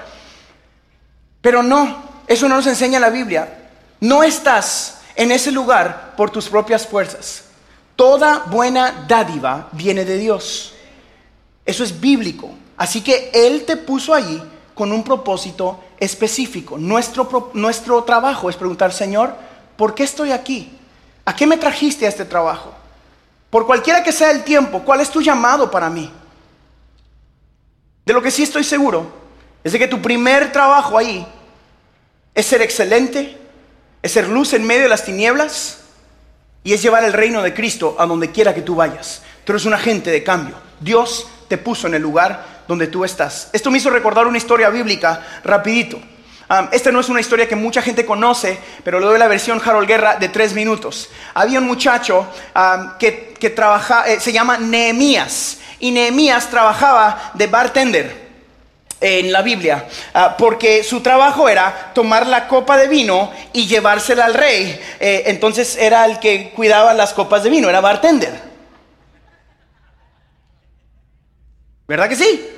Pero 1.41 1.63
no, 1.63 2.03
eso 2.27 2.49
no 2.49 2.57
nos 2.57 2.67
enseña 2.67 2.99
la 2.99 3.11
Biblia. 3.11 3.71
No 4.01 4.23
estás 4.23 4.99
en 5.15 5.31
ese 5.31 5.53
lugar 5.53 6.15
por 6.17 6.31
tus 6.31 6.49
propias 6.49 6.87
fuerzas. 6.87 7.45
Toda 7.95 8.41
buena 8.47 9.05
dádiva 9.07 9.69
viene 9.73 10.05
de 10.05 10.19
Dios. 10.19 10.75
Eso 11.65 11.85
es 11.85 11.99
bíblico. 12.01 12.51
Así 12.77 13.01
que 13.01 13.31
Él 13.33 13.65
te 13.65 13.77
puso 13.77 14.13
allí 14.13 14.43
con 14.75 14.93
un 14.93 15.03
propósito 15.03 15.83
específico. 15.99 16.77
Nuestro, 16.77 17.51
nuestro 17.55 18.05
trabajo 18.05 18.51
es 18.51 18.57
preguntar, 18.57 18.93
Señor, 18.93 19.35
¿por 19.77 19.95
qué 19.95 20.05
estoy 20.05 20.33
aquí? 20.33 20.77
¿A 21.25 21.35
qué 21.35 21.47
me 21.47 21.57
trajiste 21.57 22.05
a 22.05 22.09
este 22.11 22.25
trabajo? 22.25 22.75
Por 23.51 23.67
cualquiera 23.67 24.03
que 24.03 24.13
sea 24.13 24.31
el 24.31 24.45
tiempo, 24.45 24.83
¿cuál 24.85 25.01
es 25.01 25.11
tu 25.11 25.23
llamado 25.23 25.71
para 25.71 25.89
mí? 25.89 26.13
De 28.05 28.13
lo 28.13 28.23
que 28.23 28.31
sí 28.31 28.43
estoy 28.43 28.65
seguro 28.65 29.13
es 29.65 29.73
de 29.73 29.79
que 29.79 29.89
tu 29.89 30.01
primer 30.01 30.53
trabajo 30.53 30.97
ahí 30.97 31.27
es 32.35 32.47
ser 32.47 32.63
excelente, 32.63 33.37
es 34.03 34.13
ser 34.13 34.29
luz 34.29 34.53
en 34.53 34.65
medio 34.65 34.83
de 34.83 34.89
las 34.89 35.05
tinieblas 35.05 35.81
Y 36.63 36.73
es 36.73 36.83
llevar 36.83 37.05
el 37.05 37.13
reino 37.13 37.43
de 37.43 37.55
Cristo 37.55 37.95
a 37.97 38.07
donde 38.07 38.33
quiera 38.33 38.53
que 38.53 38.63
tú 38.63 38.75
vayas. 38.75 39.23
Tú 39.45 39.53
eres 39.53 39.67
un 39.67 39.75
agente 39.75 40.11
de 40.11 40.25
cambio. 40.25 40.57
Dios 40.81 41.29
te 41.49 41.59
puso 41.59 41.87
en 41.87 41.95
el 41.95 42.03
lugar 42.03 42.65
donde 42.67 42.89
tú 42.89 43.05
estás. 43.05 43.51
Esto 43.53 43.71
me 43.71 43.79
hizo 43.79 43.89
recordar 43.89 44.27
una 44.27 44.39
historia 44.39 44.69
bíblica 44.69 45.41
rapidito. 45.45 46.01
Esta 46.71 46.93
no 46.93 47.01
es 47.01 47.09
una 47.09 47.21
historia 47.21 47.49
que 47.49 47.57
mucha 47.57 47.83
gente 47.83 48.07
conoce, 48.07 48.59
pero 48.85 49.01
le 49.01 49.07
doy 49.07 49.19
la 49.19 49.27
versión 49.27 49.61
Harold 49.65 49.89
Guerra 49.89 50.17
de 50.17 50.29
tres 50.29 50.53
minutos. 50.53 51.09
Había 51.35 51.59
un 51.59 51.67
muchacho 51.67 52.27
que, 52.99 53.35
que 53.39 53.51
trabaja, 53.51 54.07
eh, 54.07 54.21
se 54.21 54.33
llama 54.33 54.59
Nehemías, 54.59 55.59
y 55.79 55.91
Nehemías 55.91 56.49
trabajaba 56.49 57.33
de 57.35 57.47
bartender 57.49 58.27
en 59.01 59.31
la 59.31 59.43
Biblia, 59.43 59.87
ah, 60.15 60.37
porque 60.39 60.83
su 60.83 61.01
trabajo 61.01 61.49
era 61.49 61.93
tomar 61.95 62.27
la 62.27 62.49
copa 62.49 62.79
de 62.79 62.89
vino 62.89 63.31
y 63.53 63.67
llevársela 63.67 64.25
al 64.25 64.35
rey. 64.35 64.81
Eh, 65.01 65.25
entonces 65.27 65.77
era 65.77 66.05
el 66.07 66.19
que 66.19 66.51
cuidaba 66.51 66.95
las 66.95 67.13
copas 67.13 67.43
de 67.43 67.51
vino, 67.51 67.69
era 67.69 67.81
bartender. 67.81 68.41
¿Verdad 71.87 72.09
que 72.09 72.17
sí? 72.17 72.49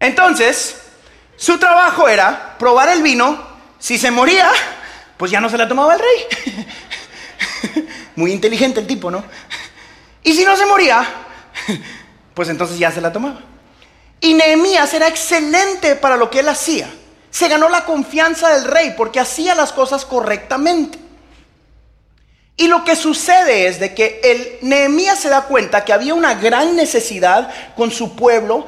Entonces, 0.00 0.85
su 1.36 1.58
trabajo 1.58 2.08
era 2.08 2.56
probar 2.58 2.88
el 2.88 3.02
vino, 3.02 3.38
si 3.78 3.98
se 3.98 4.10
moría, 4.10 4.50
pues 5.16 5.30
ya 5.30 5.40
no 5.40 5.48
se 5.48 5.58
la 5.58 5.68
tomaba 5.68 5.94
el 5.94 6.00
rey. 6.00 7.86
Muy 8.16 8.32
inteligente 8.32 8.80
el 8.80 8.86
tipo, 8.86 9.10
¿no? 9.10 9.22
Y 10.22 10.32
si 10.32 10.44
no 10.44 10.56
se 10.56 10.66
moría, 10.66 11.06
pues 12.34 12.48
entonces 12.48 12.78
ya 12.78 12.90
se 12.90 13.00
la 13.00 13.12
tomaba. 13.12 13.40
Y 14.20 14.34
Nehemías 14.34 14.92
era 14.94 15.08
excelente 15.08 15.94
para 15.94 16.16
lo 16.16 16.30
que 16.30 16.40
él 16.40 16.48
hacía. 16.48 16.88
Se 17.30 17.48
ganó 17.48 17.68
la 17.68 17.84
confianza 17.84 18.48
del 18.54 18.64
rey 18.64 18.94
porque 18.96 19.20
hacía 19.20 19.54
las 19.54 19.72
cosas 19.72 20.04
correctamente. 20.04 20.98
Y 22.58 22.68
lo 22.68 22.84
que 22.84 22.96
sucede 22.96 23.66
es 23.66 23.78
de 23.78 23.94
que 23.94 24.18
el 24.24 24.58
Nehemías 24.62 25.18
se 25.18 25.28
da 25.28 25.42
cuenta 25.42 25.84
que 25.84 25.92
había 25.92 26.14
una 26.14 26.34
gran 26.34 26.74
necesidad 26.74 27.50
con 27.76 27.90
su 27.90 28.16
pueblo, 28.16 28.66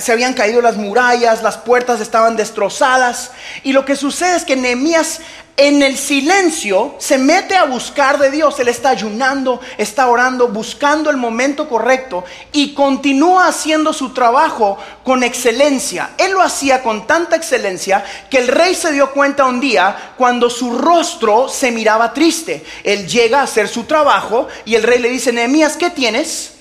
se 0.00 0.12
habían 0.12 0.34
caído 0.34 0.60
las 0.60 0.76
murallas, 0.76 1.42
las 1.42 1.56
puertas 1.56 2.02
estaban 2.02 2.36
destrozadas, 2.36 3.30
y 3.62 3.72
lo 3.72 3.86
que 3.86 3.96
sucede 3.96 4.36
es 4.36 4.44
que 4.44 4.54
Nehemías 4.54 5.20
en 5.56 5.82
el 5.82 5.96
silencio 5.96 6.96
se 6.98 7.16
mete 7.16 7.56
a 7.56 7.64
buscar 7.64 8.18
de 8.18 8.30
Dios. 8.30 8.60
Él 8.60 8.68
está 8.68 8.90
ayunando, 8.90 9.60
está 9.78 10.08
orando, 10.08 10.48
buscando 10.48 11.08
el 11.08 11.16
momento 11.16 11.68
correcto 11.68 12.24
y 12.52 12.74
continúa 12.74 13.48
haciendo 13.48 13.94
su 13.94 14.12
trabajo 14.12 14.76
con 15.02 15.22
excelencia. 15.22 16.10
Él 16.18 16.32
lo 16.32 16.42
hacía 16.42 16.82
con 16.82 17.06
tanta 17.06 17.36
excelencia 17.36 18.04
que 18.28 18.38
el 18.38 18.48
rey 18.48 18.74
se 18.74 18.92
dio 18.92 19.12
cuenta 19.12 19.46
un 19.46 19.60
día 19.60 20.14
cuando 20.18 20.50
su 20.50 20.76
rostro 20.76 21.48
se 21.48 21.70
miraba 21.70 22.12
triste. 22.12 22.62
Él 22.84 23.08
llega 23.08 23.40
a 23.40 23.44
hacer 23.44 23.68
su 23.68 23.84
trabajo 23.84 24.48
y 24.66 24.74
el 24.74 24.82
rey 24.82 24.98
le 24.98 25.08
dice, 25.08 25.32
Nehemías, 25.32 25.78
¿qué 25.78 25.88
tienes? 25.88 26.52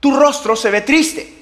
Tu 0.00 0.16
rostro 0.16 0.56
se 0.56 0.70
ve 0.70 0.80
triste. 0.80 1.40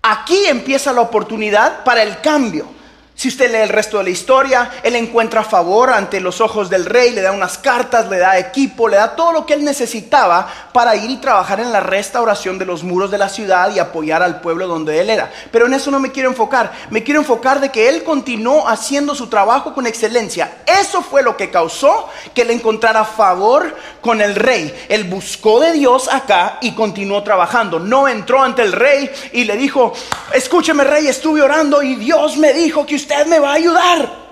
Aquí 0.00 0.46
empieza 0.46 0.92
la 0.92 1.02
oportunidad 1.02 1.84
para 1.84 2.02
el 2.02 2.20
cambio. 2.22 2.66
Si 3.16 3.28
usted 3.28 3.50
lee 3.52 3.58
el 3.58 3.68
resto 3.68 3.98
de 3.98 4.04
la 4.04 4.10
historia, 4.10 4.72
él 4.82 4.96
encuentra 4.96 5.44
favor 5.44 5.90
ante 5.90 6.18
los 6.18 6.40
ojos 6.40 6.68
del 6.68 6.84
rey, 6.84 7.12
le 7.12 7.20
da 7.20 7.30
unas 7.30 7.58
cartas, 7.58 8.08
le 8.08 8.18
da 8.18 8.36
equipo, 8.38 8.88
le 8.88 8.96
da 8.96 9.14
todo 9.14 9.32
lo 9.32 9.46
que 9.46 9.54
él 9.54 9.64
necesitaba 9.64 10.48
para 10.72 10.96
ir 10.96 11.08
y 11.08 11.18
trabajar 11.18 11.60
en 11.60 11.70
la 11.70 11.78
restauración 11.78 12.58
de 12.58 12.66
los 12.66 12.82
muros 12.82 13.12
de 13.12 13.18
la 13.18 13.28
ciudad 13.28 13.72
y 13.72 13.78
apoyar 13.78 14.20
al 14.20 14.40
pueblo 14.40 14.66
donde 14.66 15.00
él 15.00 15.10
era. 15.10 15.30
Pero 15.52 15.66
en 15.66 15.74
eso 15.74 15.92
no 15.92 16.00
me 16.00 16.10
quiero 16.10 16.28
enfocar, 16.28 16.72
me 16.90 17.04
quiero 17.04 17.20
enfocar 17.20 17.60
de 17.60 17.70
que 17.70 17.88
él 17.88 18.02
continuó 18.02 18.66
haciendo 18.66 19.14
su 19.14 19.28
trabajo 19.28 19.74
con 19.74 19.86
excelencia. 19.86 20.64
Eso 20.66 21.00
fue 21.00 21.22
lo 21.22 21.36
que 21.36 21.50
causó 21.50 22.08
que 22.34 22.42
él 22.42 22.50
encontrara 22.50 23.04
favor 23.04 23.76
con 24.00 24.20
el 24.20 24.34
rey. 24.34 24.86
Él 24.88 25.04
buscó 25.04 25.60
de 25.60 25.72
Dios 25.72 26.08
acá 26.12 26.58
y 26.60 26.72
continuó 26.72 27.22
trabajando. 27.22 27.78
No 27.78 28.08
entró 28.08 28.42
ante 28.42 28.62
el 28.62 28.72
rey 28.72 29.08
y 29.32 29.44
le 29.44 29.56
dijo, 29.56 29.92
escúcheme 30.32 30.82
rey, 30.82 31.06
estuve 31.06 31.42
orando 31.42 31.80
y 31.80 31.94
Dios 31.94 32.36
me 32.38 32.52
dijo 32.52 32.84
que 32.84 33.03
me 33.26 33.38
va 33.38 33.50
a 33.50 33.54
ayudar. 33.54 34.24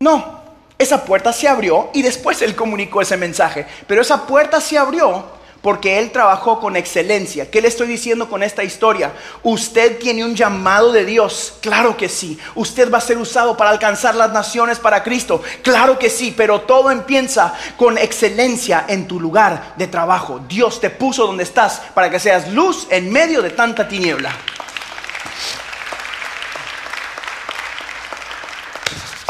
No, 0.00 0.40
esa 0.78 1.04
puerta 1.04 1.32
se 1.32 1.48
abrió 1.48 1.90
y 1.92 2.02
después 2.02 2.42
él 2.42 2.56
comunicó 2.56 3.00
ese 3.00 3.16
mensaje. 3.16 3.66
Pero 3.86 4.02
esa 4.02 4.26
puerta 4.26 4.60
se 4.60 4.76
abrió 4.76 5.24
porque 5.62 6.00
él 6.00 6.10
trabajó 6.10 6.58
con 6.58 6.76
excelencia. 6.76 7.50
¿Qué 7.50 7.62
le 7.62 7.68
estoy 7.68 7.86
diciendo 7.86 8.28
con 8.28 8.42
esta 8.42 8.64
historia? 8.64 9.12
Usted 9.44 9.98
tiene 9.98 10.24
un 10.24 10.34
llamado 10.34 10.92
de 10.92 11.04
Dios, 11.04 11.54
claro 11.60 11.96
que 11.96 12.08
sí. 12.08 12.36
Usted 12.56 12.90
va 12.92 12.98
a 12.98 13.00
ser 13.00 13.16
usado 13.16 13.56
para 13.56 13.70
alcanzar 13.70 14.16
las 14.16 14.32
naciones 14.32 14.80
para 14.80 15.04
Cristo, 15.04 15.40
claro 15.62 15.98
que 15.98 16.10
sí, 16.10 16.34
pero 16.36 16.62
todo 16.62 16.90
empieza 16.90 17.54
con 17.76 17.96
excelencia 17.96 18.84
en 18.88 19.06
tu 19.06 19.20
lugar 19.20 19.74
de 19.76 19.86
trabajo. 19.86 20.40
Dios 20.48 20.80
te 20.80 20.90
puso 20.90 21.26
donde 21.26 21.44
estás 21.44 21.80
para 21.94 22.10
que 22.10 22.18
seas 22.18 22.48
luz 22.48 22.88
en 22.90 23.10
medio 23.12 23.40
de 23.40 23.50
tanta 23.50 23.86
tiniebla. 23.86 24.32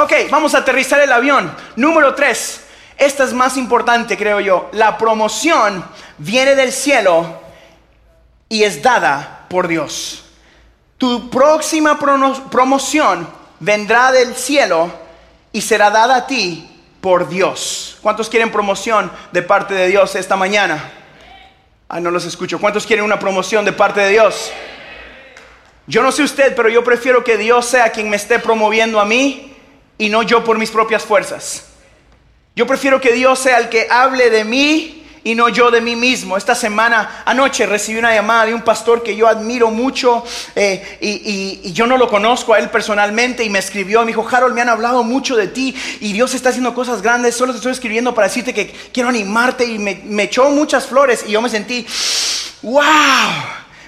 Ok, 0.03 0.13
vamos 0.33 0.53
a 0.57 0.59
aterrizar 0.59 1.01
el 1.01 1.13
avión. 1.13 1.55
Número 1.77 2.13
tres. 2.17 2.65
Esta 2.99 3.23
es 3.23 3.33
más 3.33 3.57
importante, 3.57 4.19
creo 4.19 4.41
yo. 4.41 4.69
La 4.73 4.99
promoción 4.99 5.85
viene 6.19 6.57
del 6.57 6.73
cielo 6.73 7.41
y 8.49 8.65
es 8.65 8.83
dada 8.83 9.47
por 9.49 9.69
Dios. 9.69 10.25
Tu 10.99 11.31
próxima 11.31 12.01
promoción 12.01 13.29
vendrá 13.61 14.11
del 14.11 14.35
cielo 14.35 14.93
y 15.53 15.61
será 15.61 15.89
dada 15.91 16.17
a 16.17 16.27
ti 16.27 16.69
por 17.01 17.29
Dios. 17.29 17.97
¿Cuántos 18.03 18.29
quieren 18.29 18.51
promoción 18.51 19.09
de 19.31 19.43
parte 19.43 19.73
de 19.73 19.87
Dios 19.87 20.17
esta 20.17 20.35
mañana? 20.35 20.83
Ah, 21.89 22.01
no 22.01 22.11
los 22.11 22.25
escucho. 22.25 22.59
¿Cuántos 22.59 22.89
quieren 22.89 23.05
una 23.05 23.21
promoción 23.21 23.65
de 23.65 23.73
parte 23.73 24.01
de 24.01 24.11
Dios? 24.11 24.51
Yo 25.87 26.03
no 26.03 26.11
sé 26.11 26.25
usted, 26.25 26.57
pero 26.57 26.69
yo 26.69 26.83
prefiero 26.83 27.23
que 27.23 27.37
Dios 27.37 27.67
sea 27.67 27.91
quien 27.91 28.11
me 28.11 28.17
esté 28.17 28.41
promoviendo 28.41 28.99
a 28.99 29.05
mí 29.05 29.52
y 30.03 30.09
no 30.09 30.25
yo 30.25 30.43
por 30.43 30.59
mis 30.59 30.73
propias 30.73 31.05
fuerzas. 31.05 31.63
Yo 32.57 32.67
prefiero 32.67 33.01
que 33.01 33.13
Dios 33.13 33.39
sea 33.39 33.59
el 33.59 33.69
que 33.69 33.87
hable 33.89 34.31
de 34.31 34.43
mí 34.45 35.07
y 35.23 35.37
no 35.37 35.49
yo 35.49 35.71
de 35.71 35.81
mí 35.81 35.95
mismo. 35.95 36.37
Esta 36.37 36.57
semana, 36.57 37.23
anoche, 37.25 37.67
recibí 37.67 38.01
una 38.01 38.13
llamada 38.13 38.47
de 38.47 38.55
un 38.55 38.63
pastor 38.63 39.05
que 39.05 39.15
yo 39.15 39.29
admiro 39.29 39.71
mucho 39.71 40.25
eh, 40.57 40.99
y, 41.01 41.73
yo 41.73 41.87
no 41.87 41.97
lo 41.97 42.09
conozco 42.09 42.53
a 42.53 42.59
él 42.59 42.69
personalmente 42.71 43.45
y 43.45 43.49
me 43.49 43.61
escribió, 43.61 44.01
me 44.01 44.09
dijo, 44.09 44.27
Harold, 44.29 44.57
me 44.57 44.63
han 44.63 44.71
hablado 44.71 45.05
mucho 45.05 45.37
de 45.37 45.47
ti 45.47 45.73
y 46.01 46.13
Dios 46.13 46.35
está 46.35 46.49
haciendo 46.49 46.75
cosas 46.75 47.01
grandes, 47.01 47.37
solo 47.37 47.53
te 47.53 47.59
estoy 47.59 47.71
escribiendo 47.71 48.13
para 48.13 48.27
decirte 48.27 48.53
que 48.53 48.75
quiero 48.93 49.09
animarte 49.09 49.65
y 49.65 49.79
me, 49.79 50.23
echó 50.25 50.51
muchas 50.51 50.85
flores 50.85 51.25
y 51.29 51.31
yo 51.31 51.41
me 51.41 51.49
sentí, 51.49 51.87
wow. 52.63 52.83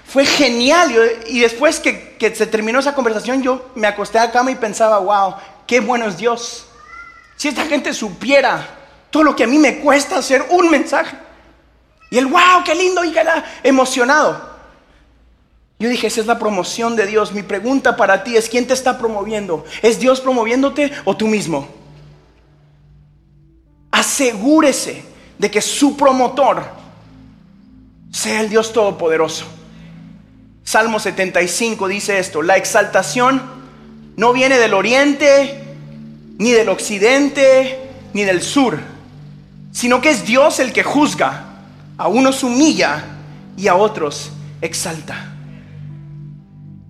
Fue 0.07 0.25
genial. 0.27 0.95
Y 1.27 1.41
después 1.41 1.81
que, 1.81 2.15
que 2.17 2.33
se 2.37 2.47
terminó 2.47 2.79
esa 2.79 2.95
conversación, 2.95 3.43
yo 3.43 3.73
me 3.75 3.89
acosté 3.89 4.21
a 4.21 4.27
la 4.27 4.31
cama 4.31 4.53
y 4.53 4.55
pensaba, 4.55 5.01
wow, 5.01 5.35
qué 5.67 5.81
bueno 5.81 6.07
es 6.07 6.17
Dios. 6.17 6.67
Si 7.37 7.49
esta 7.49 7.65
gente 7.67 7.93
supiera 7.93 8.67
todo 9.11 9.23
lo 9.23 9.37
que 9.37 9.45
a 9.45 9.47
mí 9.47 9.59
me 9.59 9.79
cuesta 9.79 10.19
hacer 10.19 10.45
un 10.51 10.71
mensaje. 10.71 11.17
Y 12.11 12.19
el 12.19 12.27
wow, 12.27 12.65
qué 12.65 12.75
lindo, 12.75 13.05
y 13.05 13.13
queda 13.13 13.45
emocionado. 13.63 14.55
Yo 15.79 15.89
dije, 15.89 16.09
esa 16.09 16.21
es 16.21 16.27
la 16.27 16.39
promoción 16.39 16.97
de 16.97 17.07
Dios. 17.07 17.33
Mi 17.33 17.43
pregunta 17.43 17.97
para 17.97 18.25
ti 18.25 18.37
es, 18.37 18.49
¿quién 18.49 18.67
te 18.67 18.75
está 18.75 18.99
promoviendo? 18.99 19.65
¿Es 19.83 20.01
Dios 20.01 20.21
promoviéndote 20.21 20.91
o 21.05 21.17
tú 21.17 21.29
mismo? 21.29 21.69
Asegúrese 23.93 25.05
de 25.39 25.51
que 25.51 25.61
su 25.61 25.97
promotor 25.97 26.65
sea 28.11 28.41
el 28.41 28.49
Dios 28.49 28.73
Todopoderoso. 28.73 29.45
Salmo 30.65 30.99
75 30.99 31.87
dice 31.87 32.19
esto, 32.19 32.43
la 32.43 32.57
exaltación 32.57 33.64
no 34.17 34.33
viene 34.33 34.59
del 34.59 34.75
oriente, 34.75 35.65
ni 36.39 36.53
del 36.53 36.69
occidente, 36.69 37.79
ni 38.13 38.25
del 38.25 38.43
sur, 38.43 38.79
sino 39.73 40.01
que 40.01 40.11
es 40.11 40.25
Dios 40.25 40.61
el 40.61 40.73
que 40.73 40.83
juzga. 40.83 41.51
A 41.97 42.09
unos 42.09 42.43
humilla 42.43 43.05
y 43.57 43.69
a 43.69 43.77
otros 43.77 44.33
exalta. 44.61 45.33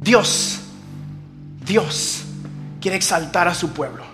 Dios, 0.01 0.61
Dios 1.65 2.23
quiere 2.81 2.97
exaltar 2.97 3.47
a 3.49 3.55
su 3.55 3.71
pueblo. 3.73 4.05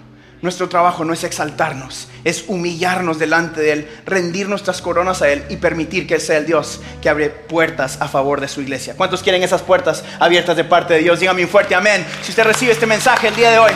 Nuestro 0.42 0.68
trabajo 0.68 1.04
no 1.04 1.12
es 1.12 1.22
exaltarnos, 1.22 2.08
es 2.24 2.44
humillarnos 2.48 3.18
delante 3.18 3.60
de 3.60 3.72
Él, 3.72 3.88
rendir 4.06 4.48
nuestras 4.48 4.80
coronas 4.82 5.22
a 5.22 5.30
Él 5.30 5.44
y 5.48 5.56
permitir 5.56 6.06
que 6.06 6.14
Él 6.14 6.20
sea 6.20 6.38
el 6.38 6.46
Dios 6.46 6.80
que 7.00 7.08
abre 7.08 7.30
puertas 7.30 7.98
a 8.00 8.08
favor 8.08 8.40
de 8.40 8.48
su 8.48 8.60
iglesia. 8.60 8.94
¿Cuántos 8.96 9.22
quieren 9.22 9.42
esas 9.42 9.62
puertas 9.62 10.04
abiertas 10.18 10.56
de 10.56 10.64
parte 10.64 10.94
de 10.94 11.00
Dios? 11.00 11.20
Dígame 11.20 11.42
un 11.42 11.48
fuerte 11.48 11.74
amén. 11.74 12.04
Si 12.22 12.30
usted 12.30 12.44
recibe 12.44 12.72
este 12.72 12.86
mensaje 12.86 13.28
el 13.28 13.36
día 13.36 13.50
de 13.50 13.58
hoy, 13.58 13.72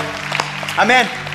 amén. 0.76 1.33